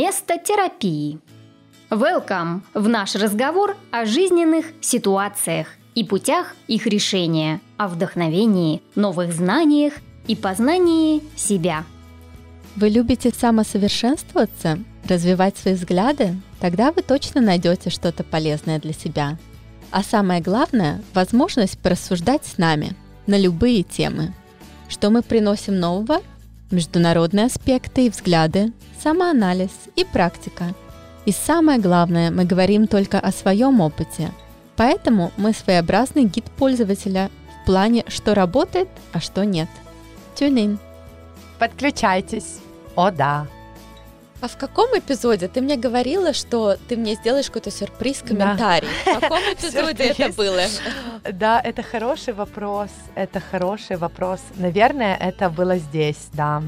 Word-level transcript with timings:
Место 0.00 0.38
терапии. 0.38 1.18
Welcome 1.90 2.60
в 2.72 2.88
наш 2.88 3.16
разговор 3.16 3.76
о 3.90 4.06
жизненных 4.06 4.66
ситуациях 4.80 5.66
и 5.96 6.04
путях 6.04 6.54
их 6.68 6.86
решения, 6.86 7.60
о 7.78 7.88
вдохновении, 7.88 8.80
новых 8.94 9.32
знаниях 9.32 9.94
и 10.28 10.36
познании 10.36 11.24
себя. 11.34 11.84
Вы 12.76 12.90
любите 12.90 13.32
самосовершенствоваться, 13.32 14.78
развивать 15.08 15.58
свои 15.58 15.74
взгляды? 15.74 16.36
Тогда 16.60 16.92
вы 16.92 17.02
точно 17.02 17.40
найдете 17.40 17.90
что-то 17.90 18.22
полезное 18.22 18.78
для 18.78 18.92
себя. 18.92 19.36
А 19.90 20.04
самое 20.04 20.40
главное– 20.40 21.02
возможность 21.12 21.76
порассуждать 21.76 22.46
с 22.46 22.56
нами 22.56 22.94
на 23.26 23.36
любые 23.36 23.82
темы. 23.82 24.32
Что 24.88 25.10
мы 25.10 25.22
приносим 25.22 25.76
нового? 25.80 26.20
Международные 26.70 27.46
аспекты 27.46 28.06
и 28.06 28.10
взгляды, 28.10 28.72
самоанализ 29.02 29.70
и 29.96 30.04
практика. 30.04 30.74
И 31.24 31.32
самое 31.32 31.78
главное, 31.78 32.30
мы 32.30 32.44
говорим 32.44 32.86
только 32.86 33.18
о 33.18 33.32
своем 33.32 33.80
опыте. 33.80 34.30
Поэтому 34.76 35.32
мы 35.36 35.52
своеобразный 35.52 36.24
гид 36.24 36.44
пользователя 36.56 37.30
в 37.62 37.66
плане, 37.66 38.04
что 38.08 38.34
работает, 38.34 38.88
а 39.12 39.20
что 39.20 39.44
нет. 39.44 39.68
Тюнин. 40.34 40.78
Подключайтесь. 41.58 42.60
О, 42.94 43.10
да. 43.10 43.46
А 44.40 44.46
в 44.46 44.56
каком 44.56 44.96
эпизоде 44.96 45.48
ты 45.48 45.60
мне 45.60 45.76
говорила, 45.76 46.32
что 46.32 46.76
ты 46.88 46.96
мне 46.96 47.14
сделаешь 47.14 47.46
какой-то 47.46 47.72
сюрприз, 47.72 48.22
комментарий? 48.22 48.88
Да. 49.04 49.14
В 49.14 49.20
каком 49.20 49.38
эпизоде 49.52 50.04
это 50.04 50.32
было? 50.32 50.62
Да, 51.32 51.60
это 51.60 51.82
хороший 51.82 52.34
вопрос. 52.34 52.90
Это 53.16 53.40
хороший 53.40 53.96
вопрос. 53.96 54.40
Наверное, 54.54 55.16
это 55.16 55.50
было 55.50 55.78
здесь, 55.78 56.28
да. 56.34 56.62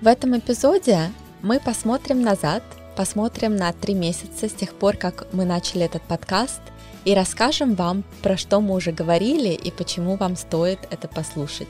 В 0.00 0.06
этом 0.06 0.38
эпизоде 0.38 1.10
мы 1.42 1.60
посмотрим 1.60 2.22
назад, 2.22 2.62
посмотрим 2.96 3.54
на 3.54 3.72
три 3.74 3.92
месяца 3.92 4.48
с 4.48 4.52
тех 4.52 4.72
пор, 4.74 4.96
как 4.96 5.26
мы 5.32 5.44
начали 5.44 5.84
этот 5.84 6.02
подкаст, 6.02 6.62
и 7.04 7.14
расскажем 7.14 7.74
вам, 7.74 8.02
про 8.22 8.38
что 8.38 8.60
мы 8.60 8.74
уже 8.74 8.92
говорили 8.92 9.50
и 9.50 9.70
почему 9.70 10.16
вам 10.16 10.36
стоит 10.36 10.80
это 10.90 11.06
послушать. 11.06 11.68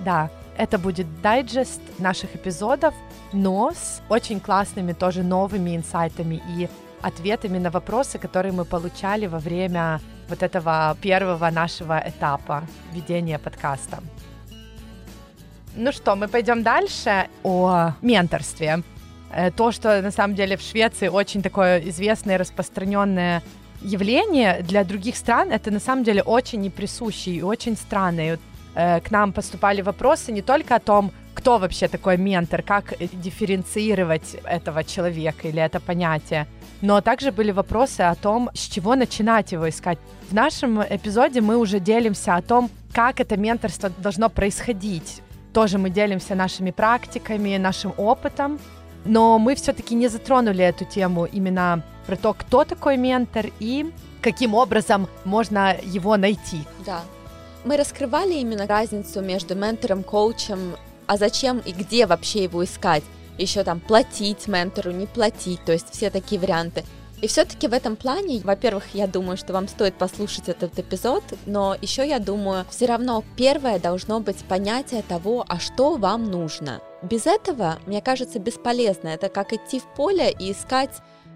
Да, 0.00 0.30
это 0.60 0.78
будет 0.78 1.06
дайджест 1.22 1.80
наших 1.98 2.36
эпизодов, 2.36 2.94
но 3.32 3.70
с 3.70 4.02
очень 4.10 4.40
классными 4.40 4.92
тоже 4.92 5.22
новыми 5.22 5.74
инсайтами 5.74 6.42
и 6.58 6.68
ответами 7.00 7.58
на 7.58 7.70
вопросы, 7.70 8.18
которые 8.18 8.52
мы 8.52 8.66
получали 8.66 9.26
во 9.26 9.38
время 9.38 10.00
вот 10.28 10.42
этого 10.42 10.96
первого 11.00 11.50
нашего 11.50 12.02
этапа 12.06 12.62
ведения 12.92 13.38
подкаста. 13.38 14.02
Ну 15.76 15.92
что, 15.92 16.14
мы 16.14 16.28
пойдем 16.28 16.62
дальше 16.62 17.28
о 17.42 17.92
менторстве. 18.02 18.82
Э, 19.32 19.50
то, 19.50 19.72
что 19.72 20.02
на 20.02 20.10
самом 20.10 20.34
деле 20.34 20.56
в 20.56 20.60
Швеции 20.60 21.08
очень 21.08 21.42
такое 21.42 21.78
известное 21.88 22.34
и 22.34 22.38
распространенное 22.38 23.42
явление, 23.80 24.60
для 24.62 24.84
других 24.84 25.16
стран 25.16 25.52
это 25.52 25.70
на 25.70 25.80
самом 25.80 26.04
деле 26.04 26.22
очень 26.22 26.60
неприсущее 26.60 27.36
и 27.36 27.42
очень 27.42 27.76
странное. 27.76 28.38
Э, 28.74 29.00
к 29.00 29.10
нам 29.10 29.32
поступали 29.32 29.82
вопросы 29.82 30.32
не 30.32 30.42
только 30.42 30.76
о 30.76 30.80
том, 30.80 31.12
кто 31.34 31.58
вообще 31.58 31.88
такой 31.88 32.16
ментор, 32.16 32.62
как 32.62 32.94
дифференцировать 32.98 34.36
этого 34.44 34.84
человека 34.84 35.48
или 35.48 35.62
это 35.62 35.80
понятие, 35.80 36.46
но 36.82 37.00
также 37.00 37.32
были 37.32 37.52
вопросы 37.52 38.02
о 38.02 38.14
том, 38.14 38.50
с 38.54 38.68
чего 38.68 38.94
начинать 38.94 39.52
его 39.52 39.68
искать. 39.68 39.98
В 40.28 40.34
нашем 40.34 40.82
эпизоде 40.82 41.40
мы 41.40 41.56
уже 41.56 41.80
делимся 41.80 42.36
о 42.36 42.42
том, 42.42 42.70
как 42.92 43.20
это 43.20 43.36
менторство 43.36 43.90
должно 43.90 44.28
происходить. 44.28 45.22
Тоже 45.52 45.78
мы 45.78 45.90
делимся 45.90 46.34
нашими 46.34 46.70
практиками, 46.70 47.56
нашим 47.56 47.92
опытом, 47.96 48.58
но 49.04 49.38
мы 49.38 49.54
все-таки 49.54 49.94
не 49.94 50.08
затронули 50.08 50.64
эту 50.64 50.84
тему 50.84 51.24
именно 51.24 51.82
про 52.06 52.16
то, 52.16 52.32
кто 52.34 52.64
такой 52.64 52.96
ментор 52.96 53.46
и 53.60 53.90
каким 54.20 54.54
образом 54.54 55.08
можно 55.24 55.76
его 55.82 56.16
найти. 56.16 56.64
Да. 56.84 57.00
Мы 57.64 57.76
раскрывали 57.76 58.34
именно 58.34 58.66
разницу 58.66 59.20
между 59.20 59.54
ментором, 59.54 60.02
коучем, 60.02 60.76
а 61.06 61.16
зачем 61.16 61.58
и 61.58 61.72
где 61.72 62.06
вообще 62.06 62.44
его 62.44 62.64
искать. 62.64 63.02
Еще 63.36 63.64
там 63.64 63.80
платить 63.80 64.48
ментору, 64.48 64.90
не 64.92 65.06
платить, 65.06 65.64
то 65.64 65.72
есть 65.72 65.90
все 65.90 66.10
такие 66.10 66.40
варианты. 66.40 66.84
И 67.20 67.26
все-таки 67.26 67.68
в 67.68 67.74
этом 67.74 67.96
плане, 67.96 68.40
во-первых, 68.42 68.94
я 68.94 69.06
думаю, 69.06 69.36
что 69.36 69.52
вам 69.52 69.68
стоит 69.68 69.94
послушать 69.94 70.48
этот 70.48 70.78
эпизод, 70.78 71.22
но 71.44 71.76
еще 71.80 72.06
я 72.08 72.18
думаю, 72.18 72.64
все 72.70 72.86
равно 72.86 73.22
первое 73.36 73.78
должно 73.78 74.20
быть 74.20 74.38
понятие 74.44 75.02
того, 75.02 75.44
а 75.46 75.58
что 75.58 75.96
вам 75.96 76.30
нужно. 76.30 76.80
Без 77.02 77.26
этого, 77.26 77.78
мне 77.86 78.00
кажется, 78.00 78.38
бесполезно. 78.38 79.08
Это 79.08 79.28
как 79.28 79.52
идти 79.52 79.80
в 79.80 79.94
поле 79.96 80.30
и 80.30 80.52
искать 80.52 80.90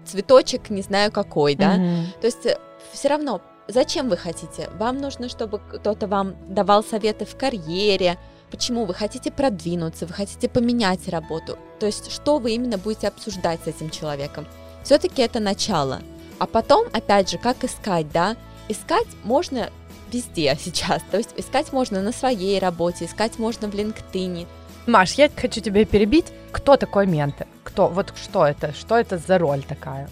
цветочек, 0.05 0.69
не 0.69 0.81
знаю 0.81 1.11
какой, 1.11 1.55
да. 1.55 1.77
Mm-hmm. 1.77 2.05
То 2.21 2.27
есть 2.27 2.45
э, 2.45 2.57
все 2.93 3.09
равно 3.09 3.41
Зачем 3.67 4.09
вы 4.09 4.17
хотите? 4.17 4.69
Вам 4.77 4.97
нужно, 4.97 5.27
чтобы 5.27 5.59
кто-то 5.59 6.07
вам 6.07 6.35
давал 6.47 6.83
советы 6.83 7.25
в 7.25 7.35
карьере, 7.35 8.17
почему 8.51 8.85
вы 8.85 8.93
хотите 8.93 9.31
продвинуться, 9.31 10.05
вы 10.05 10.13
хотите 10.13 10.47
поменять 10.47 11.07
работу. 11.09 11.57
То 11.79 11.87
есть, 11.87 12.11
что 12.11 12.37
вы 12.37 12.51
именно 12.51 12.77
будете 12.77 13.07
обсуждать 13.07 13.59
с 13.63 13.67
этим 13.67 13.89
человеком. 13.89 14.45
Все-таки 14.83 15.23
это 15.23 15.39
начало. 15.39 16.01
А 16.37 16.45
потом, 16.45 16.87
опять 16.93 17.29
же, 17.31 17.39
как 17.39 17.63
искать, 17.63 18.11
да? 18.11 18.35
Искать 18.69 19.07
можно 19.23 19.71
везде 20.11 20.55
сейчас. 20.59 21.01
То 21.09 21.17
есть 21.17 21.33
искать 21.35 21.73
можно 21.73 22.01
на 22.01 22.11
своей 22.11 22.59
работе, 22.59 23.05
искать 23.05 23.39
можно 23.39 23.67
в 23.67 23.73
LinkedIn. 23.73 24.45
Маш, 24.85 25.13
я 25.13 25.29
хочу 25.35 25.61
тебя 25.61 25.85
перебить. 25.85 26.27
Кто 26.51 26.77
такой 26.77 27.07
ментор? 27.07 27.47
Кто? 27.63 27.87
Вот 27.87 28.13
что 28.15 28.45
это? 28.45 28.73
Что 28.73 28.95
это 28.95 29.17
за 29.17 29.39
роль 29.39 29.63
такая? 29.63 30.07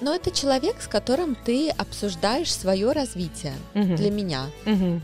Но 0.00 0.14
это 0.14 0.30
человек, 0.30 0.76
с 0.80 0.86
которым 0.86 1.36
ты 1.44 1.70
обсуждаешь 1.70 2.52
свое 2.52 2.92
развитие 2.92 3.52
угу. 3.74 3.96
для 3.96 4.10
меня. 4.10 4.46
Угу. 4.66 5.00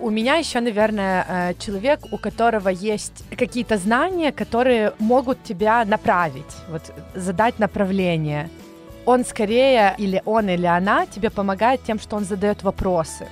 У 0.00 0.10
меня 0.10 0.36
еще, 0.36 0.60
наверное, 0.60 1.26
э, 1.28 1.54
человек, 1.58 2.00
у 2.10 2.16
которого 2.16 2.70
есть 2.70 3.24
какие-то 3.36 3.76
знания, 3.76 4.32
которые 4.32 4.92
могут 4.98 5.42
тебя 5.42 5.84
направить, 5.84 6.56
вот 6.68 6.82
задать 7.14 7.58
направление. 7.58 8.48
Он 9.04 9.24
скорее, 9.24 9.94
или 9.98 10.22
он, 10.24 10.48
или 10.48 10.66
она 10.66 11.06
тебе 11.06 11.28
помогает 11.30 11.82
тем, 11.82 11.98
что 11.98 12.16
он 12.16 12.24
задает 12.24 12.62
вопросы. 12.62 13.26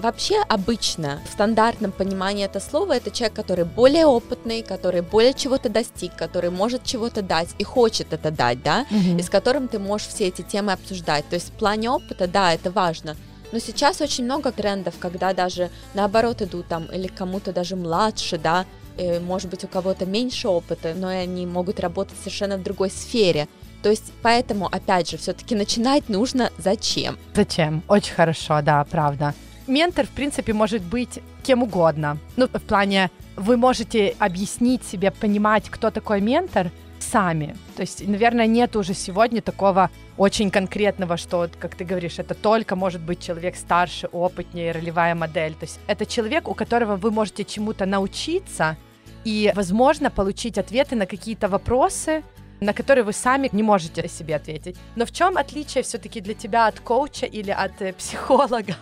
Вообще 0.00 0.40
обычно 0.48 1.20
в 1.28 1.32
стандартном 1.32 1.92
понимании 1.92 2.46
это 2.46 2.58
слова 2.58 2.96
это 2.96 3.10
человек, 3.10 3.36
который 3.36 3.66
более 3.66 4.06
опытный, 4.06 4.62
который 4.62 5.02
более 5.02 5.34
чего-то 5.34 5.68
достиг, 5.68 6.16
который 6.16 6.48
может 6.48 6.84
чего-то 6.84 7.20
дать 7.20 7.48
и 7.58 7.64
хочет 7.64 8.14
это 8.14 8.30
дать, 8.30 8.62
да, 8.62 8.86
угу. 8.90 9.18
и 9.18 9.22
с 9.22 9.28
которым 9.28 9.68
ты 9.68 9.78
можешь 9.78 10.06
все 10.06 10.28
эти 10.28 10.40
темы 10.40 10.72
обсуждать. 10.72 11.28
То 11.28 11.34
есть 11.34 11.48
в 11.48 11.52
плане 11.52 11.90
опыта, 11.90 12.26
да, 12.26 12.54
это 12.54 12.70
важно. 12.70 13.14
Но 13.52 13.58
сейчас 13.58 14.00
очень 14.00 14.24
много 14.24 14.52
трендов, 14.52 14.94
когда 14.98 15.34
даже 15.34 15.68
наоборот 15.92 16.40
идут 16.40 16.66
там 16.66 16.86
или 16.86 17.08
кому-то 17.08 17.52
даже 17.52 17.76
младше, 17.76 18.38
да, 18.38 18.64
и, 18.96 19.18
может 19.18 19.50
быть 19.50 19.64
у 19.64 19.68
кого-то 19.68 20.06
меньше 20.06 20.48
опыта, 20.48 20.94
но 20.96 21.08
они 21.08 21.44
могут 21.44 21.78
работать 21.78 22.16
совершенно 22.18 22.56
в 22.56 22.62
другой 22.62 22.90
сфере. 22.90 23.48
То 23.82 23.90
есть 23.90 24.12
поэтому, 24.22 24.66
опять 24.66 25.10
же, 25.10 25.18
все-таки 25.18 25.54
начинать 25.54 26.08
нужно 26.08 26.50
зачем? 26.56 27.18
Зачем? 27.34 27.82
Очень 27.86 28.14
хорошо, 28.14 28.62
да, 28.62 28.82
правда 28.84 29.34
ментор, 29.70 30.06
в 30.06 30.10
принципе, 30.10 30.52
может 30.52 30.82
быть 30.82 31.20
кем 31.42 31.62
угодно. 31.62 32.18
Ну, 32.36 32.46
в 32.46 32.60
плане, 32.60 33.10
вы 33.36 33.56
можете 33.56 34.14
объяснить 34.18 34.84
себе, 34.84 35.10
понимать, 35.10 35.70
кто 35.70 35.90
такой 35.90 36.20
ментор, 36.20 36.70
сами. 36.98 37.56
То 37.76 37.82
есть, 37.82 38.06
наверное, 38.06 38.46
нет 38.46 38.76
уже 38.76 38.94
сегодня 38.94 39.40
такого 39.40 39.90
очень 40.16 40.50
конкретного, 40.50 41.16
что, 41.16 41.48
как 41.58 41.74
ты 41.74 41.84
говоришь, 41.84 42.18
это 42.18 42.34
только 42.34 42.76
может 42.76 43.00
быть 43.00 43.20
человек 43.20 43.56
старше, 43.56 44.08
опытнее, 44.12 44.72
ролевая 44.72 45.14
модель. 45.14 45.54
То 45.54 45.64
есть 45.64 45.80
это 45.86 46.04
человек, 46.04 46.48
у 46.48 46.54
которого 46.54 46.96
вы 46.96 47.10
можете 47.10 47.44
чему-то 47.44 47.86
научиться 47.86 48.76
и, 49.24 49.52
возможно, 49.54 50.10
получить 50.10 50.58
ответы 50.58 50.96
на 50.96 51.06
какие-то 51.06 51.48
вопросы, 51.48 52.22
на 52.60 52.72
которые 52.72 53.04
вы 53.04 53.12
сами 53.12 53.48
не 53.52 53.62
можете 53.62 54.08
себе 54.08 54.36
ответить. 54.36 54.76
Но 54.96 55.04
в 55.06 55.12
чем 55.12 55.38
отличие 55.38 55.82
все-таки 55.82 56.20
для 56.20 56.34
тебя 56.34 56.66
от 56.66 56.80
коуча 56.80 57.26
или 57.26 57.50
от 57.50 57.80
э, 57.80 57.92
психолога? 57.92 58.76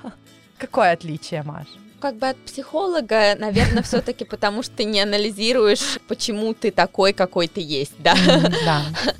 Какое 0.58 0.92
отличие, 0.92 1.42
Маш? 1.42 1.66
как 2.00 2.16
бы 2.16 2.28
от 2.28 2.36
психолога, 2.38 3.34
наверное, 3.38 3.82
все-таки 3.84 4.24
потому 4.24 4.62
что 4.62 4.76
ты 4.76 4.84
не 4.84 5.00
анализируешь, 5.00 5.98
почему 6.08 6.54
ты 6.54 6.70
такой, 6.70 7.12
какой 7.12 7.48
ты 7.48 7.60
есть, 7.60 7.94
да? 7.98 8.14
Да. 8.64 8.82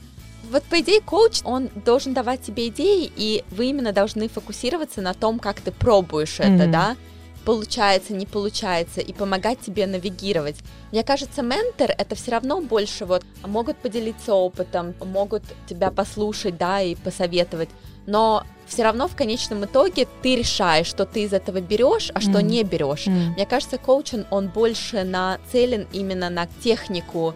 Вот 0.51 0.63
по 0.63 0.81
идее 0.81 1.03
коуч, 1.03 1.41
он 1.45 1.69
должен 1.85 2.15
давать 2.15 2.41
тебе 2.41 2.69
идеи, 2.69 3.13
и 3.15 3.45
вы 3.51 3.67
именно 3.67 3.93
должны 3.93 4.31
фокусироваться 4.31 5.03
на 5.03 5.13
том, 5.13 5.39
как 5.39 5.61
ты 5.61 5.71
пробуешь 5.73 6.41
mm-hmm. 6.41 6.55
это, 6.55 6.67
да? 6.73 6.97
Получается, 7.45 8.15
не 8.15 8.25
получается, 8.25 9.03
и 9.03 9.13
помогать 9.13 9.61
тебе 9.61 9.87
навигировать. 9.87 10.57
Мне 10.91 11.05
кажется, 11.05 11.43
ментор 11.43 11.91
это 11.91 12.15
все 12.15 12.31
равно 12.31 12.63
больше 12.63 13.05
вот 13.05 13.27
могут 13.45 13.77
поделиться 13.77 14.33
опытом, 14.33 14.95
могут 15.05 15.43
тебя 15.69 15.91
послушать, 15.91 16.57
да, 16.57 16.81
и 16.81 16.95
посоветовать 16.95 17.69
но 18.09 18.43
все 18.67 18.83
равно 18.83 19.07
в 19.07 19.15
конечном 19.15 19.65
итоге 19.65 20.07
ты 20.23 20.37
решаешь, 20.37 20.87
что 20.87 21.07
ты 21.07 21.23
из 21.23 21.33
этого 21.33 21.61
берешь, 21.61 22.11
а 22.13 22.21
что 22.21 22.41
mm. 22.41 22.43
не 22.43 22.65
берешь. 22.65 23.07
Mm. 23.07 23.35
Мне 23.35 23.47
кажется, 23.47 23.79
коучинг, 23.79 24.27
он 24.31 24.49
больше 24.49 25.05
нацелен 25.05 25.87
именно 25.93 26.29
на 26.29 26.47
технику 26.63 27.35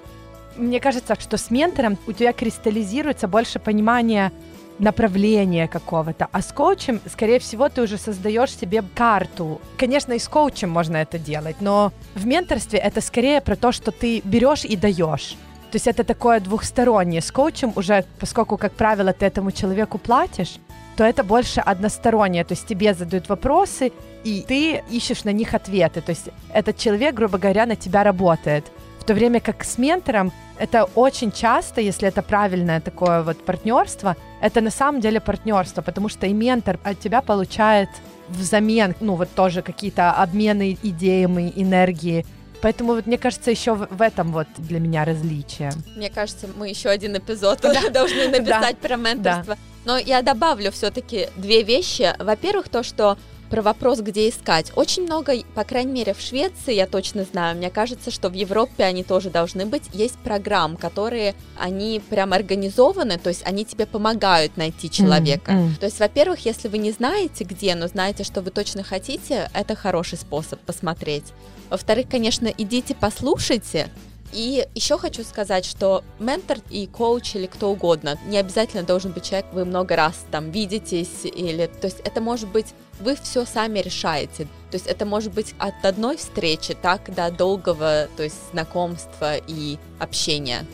мне 0.56 0.80
кажется, 0.80 1.16
что 1.18 1.36
с 1.36 1.50
ментором 1.50 1.98
у 2.06 2.12
тебя 2.12 2.32
кристаллизируется 2.32 3.28
больше 3.28 3.58
понимания 3.58 4.32
направления 4.78 5.68
какого-то. 5.68 6.28
А 6.32 6.42
с 6.42 6.52
коучем, 6.52 7.00
скорее 7.06 7.38
всего, 7.38 7.68
ты 7.68 7.82
уже 7.82 7.98
создаешь 7.98 8.54
себе 8.56 8.82
карту. 8.94 9.60
Конечно, 9.76 10.12
и 10.12 10.18
с 10.18 10.28
коучем 10.28 10.70
можно 10.70 10.96
это 10.96 11.18
делать, 11.18 11.56
но 11.60 11.92
в 12.14 12.26
менторстве 12.26 12.78
это 12.78 13.00
скорее 13.00 13.40
про 13.40 13.56
то, 13.56 13.72
что 13.72 13.92
ты 13.92 14.20
берешь 14.24 14.64
и 14.64 14.76
даешь. 14.76 15.36
То 15.72 15.76
есть 15.76 15.86
это 15.86 16.04
такое 16.04 16.38
двухстороннее. 16.40 17.22
С 17.22 17.32
коучем 17.32 17.72
уже, 17.76 18.04
поскольку, 18.20 18.58
как 18.58 18.72
правило, 18.72 19.14
ты 19.14 19.24
этому 19.24 19.52
человеку 19.52 19.96
платишь, 19.96 20.58
то 20.96 21.04
это 21.04 21.24
больше 21.24 21.60
одностороннее. 21.60 22.44
То 22.44 22.52
есть 22.52 22.66
тебе 22.66 22.92
задают 22.92 23.30
вопросы, 23.30 23.90
и 24.22 24.44
ты 24.46 24.82
ищешь 24.90 25.24
на 25.24 25.32
них 25.32 25.54
ответы. 25.54 26.02
То 26.02 26.10
есть 26.10 26.28
этот 26.52 26.76
человек, 26.76 27.14
грубо 27.14 27.38
говоря, 27.38 27.64
на 27.64 27.74
тебя 27.74 28.04
работает. 28.04 28.66
В 29.00 29.04
то 29.04 29.14
время 29.14 29.40
как 29.40 29.64
с 29.64 29.78
ментором 29.78 30.30
это 30.58 30.84
очень 30.94 31.32
часто, 31.32 31.80
если 31.80 32.06
это 32.06 32.20
правильное 32.20 32.80
такое 32.80 33.22
вот 33.22 33.42
партнерство, 33.42 34.14
это 34.42 34.60
на 34.60 34.70
самом 34.70 35.00
деле 35.00 35.20
партнерство, 35.20 35.80
потому 35.80 36.10
что 36.10 36.26
и 36.26 36.34
ментор 36.34 36.78
от 36.84 37.00
тебя 37.00 37.22
получает 37.22 37.88
взамен, 38.28 38.94
ну 39.00 39.14
вот 39.14 39.30
тоже 39.34 39.62
какие-то 39.62 40.12
обмены 40.12 40.78
идеями, 40.82 41.50
энергии. 41.56 42.26
Поэтому 42.62 42.94
вот 42.94 43.06
мне 43.06 43.18
кажется, 43.18 43.50
еще 43.50 43.74
в, 43.74 43.88
в 43.90 44.00
этом 44.00 44.32
вот 44.32 44.46
для 44.56 44.78
меня 44.78 45.04
различие. 45.04 45.72
Мне 45.96 46.10
кажется, 46.10 46.48
мы 46.56 46.68
еще 46.68 46.88
один 46.88 47.16
эпизод 47.16 47.60
да. 47.60 47.88
должны 47.90 48.28
написать 48.28 48.76
да. 48.80 48.88
про 48.88 48.96
менторство. 48.96 49.54
Да. 49.54 49.60
Но 49.84 49.98
я 49.98 50.22
добавлю 50.22 50.70
все-таки 50.70 51.28
две 51.36 51.64
вещи. 51.64 52.14
Во-первых, 52.20 52.68
то, 52.68 52.84
что 52.84 53.18
про 53.52 53.60
вопрос, 53.60 54.00
где 54.00 54.30
искать. 54.30 54.72
Очень 54.76 55.02
много, 55.02 55.34
по 55.54 55.62
крайней 55.62 55.92
мере, 55.92 56.14
в 56.14 56.20
Швеции, 56.22 56.72
я 56.72 56.86
точно 56.86 57.24
знаю, 57.24 57.54
мне 57.54 57.68
кажется, 57.68 58.10
что 58.10 58.30
в 58.30 58.32
Европе 58.32 58.82
они 58.82 59.04
тоже 59.04 59.28
должны 59.28 59.66
быть. 59.66 59.82
Есть 59.92 60.16
программ, 60.24 60.78
которые, 60.78 61.34
они 61.58 62.00
прям 62.08 62.32
организованы, 62.32 63.18
то 63.18 63.28
есть 63.28 63.42
они 63.44 63.66
тебе 63.66 63.84
помогают 63.84 64.56
найти 64.56 64.90
человека. 64.90 65.52
Mm-hmm. 65.52 65.80
То 65.80 65.84
есть, 65.84 66.00
во-первых, 66.00 66.46
если 66.46 66.68
вы 66.68 66.78
не 66.78 66.92
знаете 66.92 67.44
где, 67.44 67.74
но 67.74 67.88
знаете, 67.88 68.24
что 68.24 68.40
вы 68.40 68.50
точно 68.50 68.82
хотите, 68.84 69.50
это 69.52 69.74
хороший 69.74 70.16
способ 70.16 70.58
посмотреть. 70.60 71.34
Во-вторых, 71.68 72.06
конечно, 72.10 72.46
идите 72.46 72.96
послушайте, 72.98 73.90
и 74.32 74.66
еще 74.74 74.98
хочу 74.98 75.24
сказать, 75.24 75.64
что 75.64 76.02
ментор 76.18 76.58
и 76.70 76.86
коуч 76.86 77.36
или 77.36 77.46
кто 77.46 77.70
угодно, 77.70 78.18
не 78.26 78.38
обязательно 78.38 78.82
должен 78.82 79.12
быть 79.12 79.24
человек, 79.24 79.46
вы 79.52 79.64
много 79.64 79.96
раз 79.96 80.24
там 80.30 80.50
видитесь, 80.50 81.24
или, 81.24 81.66
то 81.66 81.86
есть 81.86 82.00
это 82.04 82.20
может 82.20 82.48
быть, 82.48 82.66
вы 83.00 83.16
все 83.16 83.44
сами 83.44 83.80
решаете, 83.80 84.44
то 84.70 84.74
есть 84.74 84.86
это 84.86 85.04
может 85.04 85.32
быть 85.32 85.54
от 85.58 85.84
одной 85.84 86.16
встречи 86.16 86.74
так 86.74 87.14
до 87.14 87.30
долгого, 87.30 88.08
то 88.16 88.22
есть 88.22 88.36
знакомства 88.52 89.36
и 89.36 89.78
общения. 89.98 90.66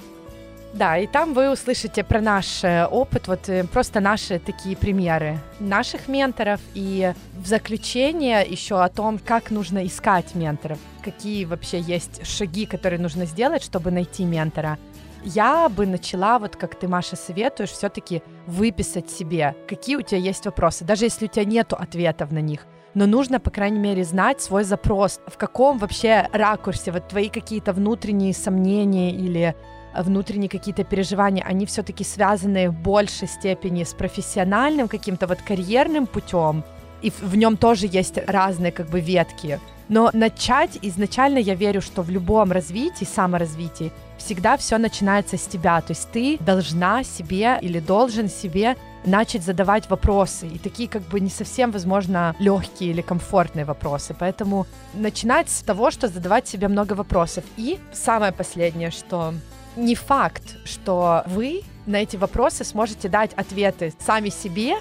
Да, 0.74 0.98
и 0.98 1.06
там 1.06 1.32
вы 1.32 1.50
услышите 1.50 2.04
про 2.04 2.20
наш 2.20 2.62
э, 2.62 2.86
опыт, 2.86 3.26
вот 3.26 3.48
э, 3.48 3.64
просто 3.64 4.00
наши 4.00 4.38
такие 4.38 4.76
примеры 4.76 5.38
наших 5.60 6.08
менторов 6.08 6.60
и 6.74 7.14
в 7.38 7.46
заключение 7.46 8.46
еще 8.46 8.82
о 8.82 8.88
том, 8.90 9.18
как 9.18 9.50
нужно 9.50 9.86
искать 9.86 10.34
менторов, 10.34 10.78
какие 11.02 11.46
вообще 11.46 11.80
есть 11.80 12.26
шаги, 12.26 12.66
которые 12.66 13.00
нужно 13.00 13.24
сделать, 13.24 13.62
чтобы 13.62 13.90
найти 13.90 14.24
ментора. 14.24 14.78
Я 15.24 15.68
бы 15.68 15.86
начала, 15.86 16.38
вот 16.38 16.56
как 16.56 16.74
ты, 16.74 16.86
Маша, 16.86 17.16
советуешь, 17.16 17.70
все-таки 17.70 18.22
выписать 18.46 19.10
себе, 19.10 19.56
какие 19.66 19.96
у 19.96 20.02
тебя 20.02 20.20
есть 20.20 20.44
вопросы, 20.44 20.84
даже 20.84 21.06
если 21.06 21.24
у 21.24 21.28
тебя 21.28 21.44
нету 21.44 21.76
ответов 21.76 22.30
на 22.30 22.40
них 22.40 22.66
но 22.94 23.06
нужно, 23.06 23.38
по 23.38 23.50
крайней 23.50 23.78
мере, 23.78 24.02
знать 24.02 24.40
свой 24.40 24.64
запрос, 24.64 25.20
в 25.26 25.36
каком 25.36 25.78
вообще 25.78 26.28
ракурсе, 26.32 26.90
вот 26.90 27.06
твои 27.06 27.28
какие-то 27.28 27.72
внутренние 27.72 28.34
сомнения 28.34 29.12
или 29.12 29.54
внутренние 30.02 30.48
какие-то 30.48 30.84
переживания, 30.84 31.44
они 31.44 31.66
все-таки 31.66 32.04
связаны 32.04 32.70
в 32.70 32.74
большей 32.74 33.28
степени 33.28 33.84
с 33.84 33.94
профессиональным 33.94 34.88
каким-то 34.88 35.26
вот 35.26 35.38
карьерным 35.42 36.06
путем, 36.06 36.64
и 37.02 37.10
в 37.10 37.36
нем 37.36 37.56
тоже 37.56 37.86
есть 37.90 38.18
разные 38.26 38.72
как 38.72 38.88
бы 38.88 39.00
ветки. 39.00 39.60
Но 39.88 40.10
начать 40.12 40.78
изначально 40.82 41.38
я 41.38 41.54
верю, 41.54 41.80
что 41.80 42.02
в 42.02 42.10
любом 42.10 42.52
развитии, 42.52 43.04
саморазвитии, 43.04 43.90
всегда 44.18 44.56
все 44.56 44.76
начинается 44.76 45.38
с 45.38 45.46
тебя. 45.46 45.80
То 45.80 45.92
есть 45.92 46.10
ты 46.10 46.36
должна 46.40 47.04
себе 47.04 47.58
или 47.62 47.80
должен 47.80 48.28
себе 48.28 48.76
начать 49.06 49.42
задавать 49.42 49.88
вопросы. 49.88 50.46
И 50.46 50.58
такие 50.58 50.88
как 50.88 51.02
бы 51.02 51.20
не 51.20 51.30
совсем, 51.30 51.70
возможно, 51.70 52.36
легкие 52.38 52.90
или 52.90 53.00
комфортные 53.00 53.64
вопросы. 53.64 54.14
Поэтому 54.18 54.66
начинать 54.92 55.48
с 55.48 55.62
того, 55.62 55.90
что 55.90 56.08
задавать 56.08 56.46
себе 56.46 56.68
много 56.68 56.92
вопросов. 56.92 57.44
И 57.56 57.78
самое 57.92 58.32
последнее, 58.32 58.90
что 58.90 59.32
не 59.78 59.94
факт, 59.94 60.56
что 60.64 61.22
вы 61.26 61.62
на 61.86 61.96
эти 61.96 62.16
вопросы 62.16 62.64
сможете 62.64 63.08
дать 63.08 63.32
ответы 63.34 63.94
сами 63.98 64.28
себе, 64.28 64.76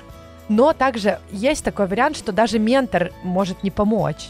но 0.50 0.74
также 0.74 1.20
есть 1.32 1.64
такой 1.64 1.88
вариант, 1.88 2.18
что 2.18 2.32
даже 2.32 2.60
ментор 2.60 3.12
может 3.24 3.64
не 3.64 3.72
помочь. 3.72 4.30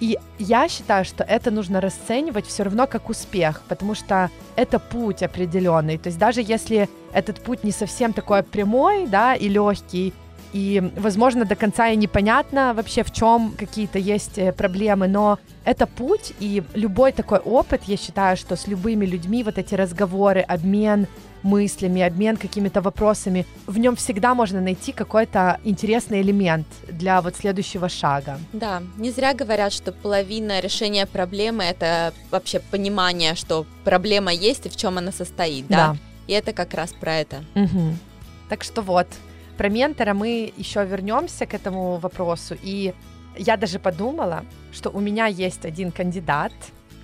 И 0.00 0.18
я 0.38 0.68
считаю, 0.68 1.04
что 1.04 1.22
это 1.24 1.50
нужно 1.50 1.80
расценивать 1.80 2.46
все 2.46 2.62
равно 2.62 2.86
как 2.86 3.10
успех, 3.10 3.62
потому 3.68 3.94
что 3.94 4.30
это 4.56 4.78
путь 4.78 5.22
определенный. 5.22 5.98
То 5.98 6.08
есть 6.08 6.18
даже 6.18 6.40
если 6.40 6.88
этот 7.12 7.42
путь 7.42 7.64
не 7.64 7.70
совсем 7.70 8.14
такой 8.14 8.42
прямой, 8.42 9.06
да, 9.06 9.34
и 9.34 9.48
легкий, 9.48 10.14
и, 10.52 10.82
возможно, 10.96 11.44
до 11.44 11.54
конца 11.54 11.88
и 11.88 11.96
непонятно 11.96 12.74
вообще, 12.74 13.02
в 13.02 13.12
чем 13.12 13.54
какие-то 13.58 13.98
есть 13.98 14.38
э, 14.38 14.52
проблемы, 14.52 15.08
но 15.08 15.38
это 15.64 15.86
путь, 15.86 16.32
и 16.40 16.62
любой 16.74 17.12
такой 17.12 17.38
опыт, 17.38 17.82
я 17.86 17.96
считаю, 17.96 18.36
что 18.36 18.56
с 18.56 18.66
любыми 18.66 19.06
людьми 19.06 19.44
вот 19.44 19.58
эти 19.58 19.74
разговоры, 19.74 20.40
обмен 20.40 21.06
мыслями, 21.42 22.02
обмен 22.02 22.36
какими-то 22.36 22.80
вопросами, 22.80 23.46
в 23.66 23.78
нем 23.78 23.96
всегда 23.96 24.34
можно 24.34 24.60
найти 24.60 24.92
какой-то 24.92 25.58
интересный 25.64 26.20
элемент 26.20 26.66
для 26.88 27.20
вот 27.20 27.36
следующего 27.36 27.88
шага. 27.88 28.38
Да, 28.52 28.82
не 28.96 29.10
зря 29.10 29.34
говорят, 29.34 29.72
что 29.72 29.92
половина 29.92 30.60
решения 30.60 31.06
проблемы 31.06 31.64
это 31.64 32.12
вообще 32.30 32.60
понимание, 32.60 33.34
что 33.34 33.66
проблема 33.84 34.32
есть 34.32 34.66
и 34.66 34.68
в 34.68 34.76
чем 34.76 34.98
она 34.98 35.12
состоит, 35.12 35.66
да? 35.68 35.76
да. 35.76 35.96
И 36.26 36.32
это 36.32 36.52
как 36.52 36.74
раз 36.74 36.92
про 36.92 37.16
это. 37.16 37.44
Угу. 37.54 37.96
Так 38.48 38.64
что 38.64 38.82
вот, 38.82 39.06
про 39.60 39.68
ментора 39.68 40.14
мы 40.14 40.54
еще 40.56 40.82
вернемся 40.86 41.44
к 41.44 41.52
этому 41.52 41.98
вопросу. 41.98 42.56
И 42.62 42.94
я 43.36 43.58
даже 43.58 43.78
подумала, 43.78 44.42
что 44.72 44.88
у 44.88 45.00
меня 45.00 45.26
есть 45.26 45.66
один 45.66 45.92
кандидат, 45.92 46.52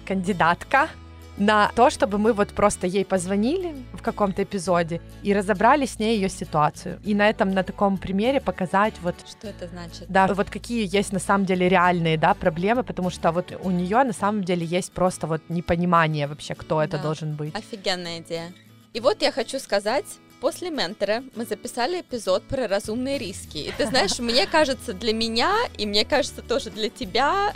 кандидатка 0.07 0.89
на 1.37 1.71
то, 1.77 1.91
чтобы 1.91 2.17
мы 2.17 2.33
вот 2.33 2.49
просто 2.55 2.87
ей 2.87 3.05
позвонили 3.05 3.75
в 3.93 4.01
каком-то 4.01 4.43
эпизоде 4.43 5.03
и 5.23 5.35
разобрали 5.35 5.85
с 5.85 5.99
ней 5.99 6.17
ее 6.17 6.31
ситуацию. 6.31 6.99
И 7.05 7.15
на 7.15 7.29
этом, 7.29 7.51
на 7.51 7.63
таком 7.63 7.99
примере 7.99 8.41
показать 8.41 8.95
вот... 9.03 9.17
Что 9.29 9.49
это 9.49 9.69
значит? 9.69 10.07
Да, 10.09 10.27
вот 10.27 10.49
какие 10.49 10.89
есть 10.97 11.13
на 11.13 11.21
самом 11.21 11.45
деле 11.45 11.69
реальные, 11.69 12.17
да, 12.17 12.33
проблемы, 12.33 12.85
потому 12.85 13.11
что 13.11 13.33
вот 13.33 13.53
у 13.65 13.71
нее 13.71 14.03
на 14.03 14.15
самом 14.15 14.45
деле 14.45 14.65
есть 14.65 14.93
просто 14.93 15.27
вот 15.27 15.43
непонимание 15.51 16.27
вообще, 16.27 16.55
кто 16.55 16.79
да. 16.79 16.87
это 16.87 16.99
должен 17.03 17.35
быть. 17.37 17.55
Офигенная 17.55 18.21
идея. 18.21 18.51
И 18.95 19.01
вот 19.01 19.21
я 19.21 19.31
хочу 19.31 19.59
сказать, 19.59 20.07
После 20.47 20.71
ментора 20.71 21.25
мы 21.35 21.45
записали 21.45 22.03
эпизод 22.03 22.45
про 22.45 22.69
разумные 22.69 23.19
риски. 23.19 23.59
И 23.59 23.73
ты 23.77 23.85
знаешь, 23.85 24.21
мне 24.21 24.47
кажется, 24.47 24.93
для 24.93 25.13
меня, 25.13 25.53
и 25.77 25.87
мне 25.87 26.05
кажется 26.05 26.41
тоже 26.41 26.71
для 26.71 26.89
тебя, 26.89 27.53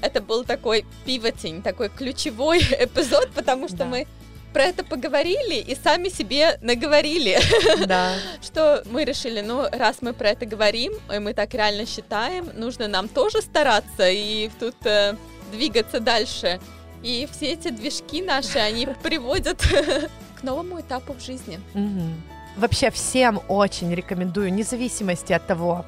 это 0.00 0.22
был 0.22 0.44
такой 0.44 0.86
пивотень, 1.04 1.60
такой 1.60 1.90
ключевой 1.90 2.60
эпизод, 2.80 3.28
потому 3.34 3.68
что 3.68 3.76
да. 3.76 3.84
мы 3.84 4.06
про 4.54 4.62
это 4.62 4.82
поговорили 4.84 5.56
и 5.56 5.74
сами 5.74 6.08
себе 6.08 6.58
наговорили, 6.62 7.38
да. 7.86 8.14
что 8.42 8.84
мы 8.86 9.04
решили, 9.04 9.42
ну, 9.42 9.66
раз 9.70 9.98
мы 10.00 10.14
про 10.14 10.30
это 10.30 10.46
говорим, 10.46 10.94
и 11.14 11.18
мы 11.18 11.34
так 11.34 11.52
реально 11.52 11.84
считаем, 11.84 12.48
нужно 12.54 12.88
нам 12.88 13.08
тоже 13.08 13.42
стараться 13.42 14.08
и 14.08 14.50
тут 14.58 14.76
э, 14.86 15.14
двигаться 15.52 16.00
дальше. 16.00 16.58
И 17.02 17.28
все 17.30 17.52
эти 17.52 17.68
движки 17.68 18.22
наши, 18.22 18.58
они 18.58 18.88
приводят 19.02 19.62
к 20.40 20.42
новому 20.42 20.80
этапу 20.80 21.12
в 21.12 21.20
жизни. 21.20 21.60
Угу. 21.74 22.29
Вообще 22.56 22.90
всем 22.90 23.40
очень 23.48 23.94
рекомендую, 23.94 24.52
независимости 24.52 25.32
от 25.32 25.46
того, 25.46 25.84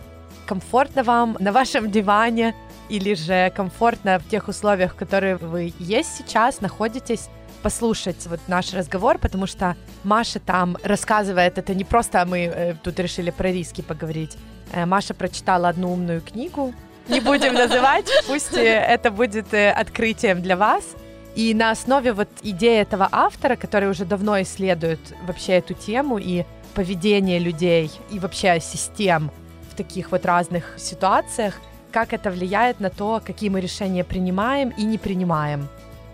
комфортно 0.47 1.03
вам 1.03 1.37
на 1.41 1.53
вашем 1.53 1.91
диване 1.91 2.55
или 2.89 3.15
же 3.15 3.53
комфортно 3.55 4.19
в 4.19 4.29
тех 4.29 4.49
условиях, 4.49 4.93
в 4.93 4.97
которых 4.97 5.41
вы 5.41 5.73
есть 5.79 6.17
сейчас, 6.17 6.61
находитесь, 6.61 7.29
послушать 7.63 8.27
вот 8.27 8.41
наш 8.49 8.75
разговор, 8.75 9.19
потому 9.19 9.47
что 9.47 9.77
Маша 10.05 10.41
там 10.41 10.77
рассказывает, 10.83 11.59
это 11.59 11.75
не 11.75 11.85
просто 11.85 12.25
мы 12.27 12.39
э, 12.41 12.75
тут 12.83 12.99
решили 12.99 13.31
про 13.31 13.53
риски 13.53 13.83
поговорить. 13.83 14.37
Э, 14.73 14.85
Маша 14.85 15.15
прочитала 15.15 15.69
одну 15.69 15.93
умную 15.93 16.21
книгу, 16.21 16.75
не 17.09 17.21
будем 17.21 17.55
называть, 17.55 18.11
пусть 18.27 18.55
э, 18.55 18.63
это 18.65 19.11
будет 19.11 19.53
э, 19.55 19.71
открытием 19.71 20.43
для 20.43 20.57
вас. 20.57 20.85
И 21.35 21.55
на 21.55 21.71
основе 21.71 22.13
вот 22.13 22.29
идеи 22.43 22.81
этого 22.81 23.09
автора, 23.11 23.57
который 23.57 23.89
уже 23.89 24.05
давно 24.05 24.41
исследует 24.43 25.01
вообще 25.27 25.55
эту 25.55 25.75
тему 25.75 26.19
и 26.19 26.45
поведение 26.75 27.39
людей, 27.39 27.91
и 28.11 28.19
вообще 28.19 28.61
систем 28.61 29.31
в 29.71 29.75
таких 29.75 30.13
вот 30.13 30.27
разных 30.27 30.75
ситуациях, 30.77 31.55
как 31.91 32.13
это 32.13 32.31
влияет 32.31 32.81
на 32.81 32.91
то, 32.91 33.23
какие 33.25 33.51
мы 33.51 33.61
решения 33.61 34.05
принимаем 34.05 34.71
и 34.71 34.85
не 34.85 34.99
принимаем. 34.99 35.69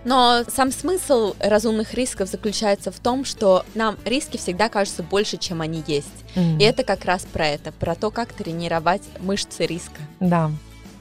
Но 0.05 0.45
сам 0.49 0.71
смысл 0.71 1.35
разумных 1.41 1.95
рисков 1.95 2.29
заключается 2.29 2.91
в 2.91 2.99
том, 2.99 3.25
что 3.25 3.65
нам 3.75 3.97
риски 4.05 4.37
всегда 4.37 4.69
кажутся 4.69 5.03
больше, 5.03 5.37
чем 5.37 5.61
они 5.61 5.83
есть. 5.87 6.09
Mm-hmm. 6.35 6.59
И 6.61 6.63
это 6.63 6.85
как 6.85 7.05
раз 7.05 7.25
про 7.25 7.47
это, 7.47 7.73
про 7.73 7.95
то, 7.95 8.11
как 8.11 8.33
тренировать 8.33 9.03
мышцы 9.21 9.67
риска. 9.67 10.01
Да. 10.21 10.51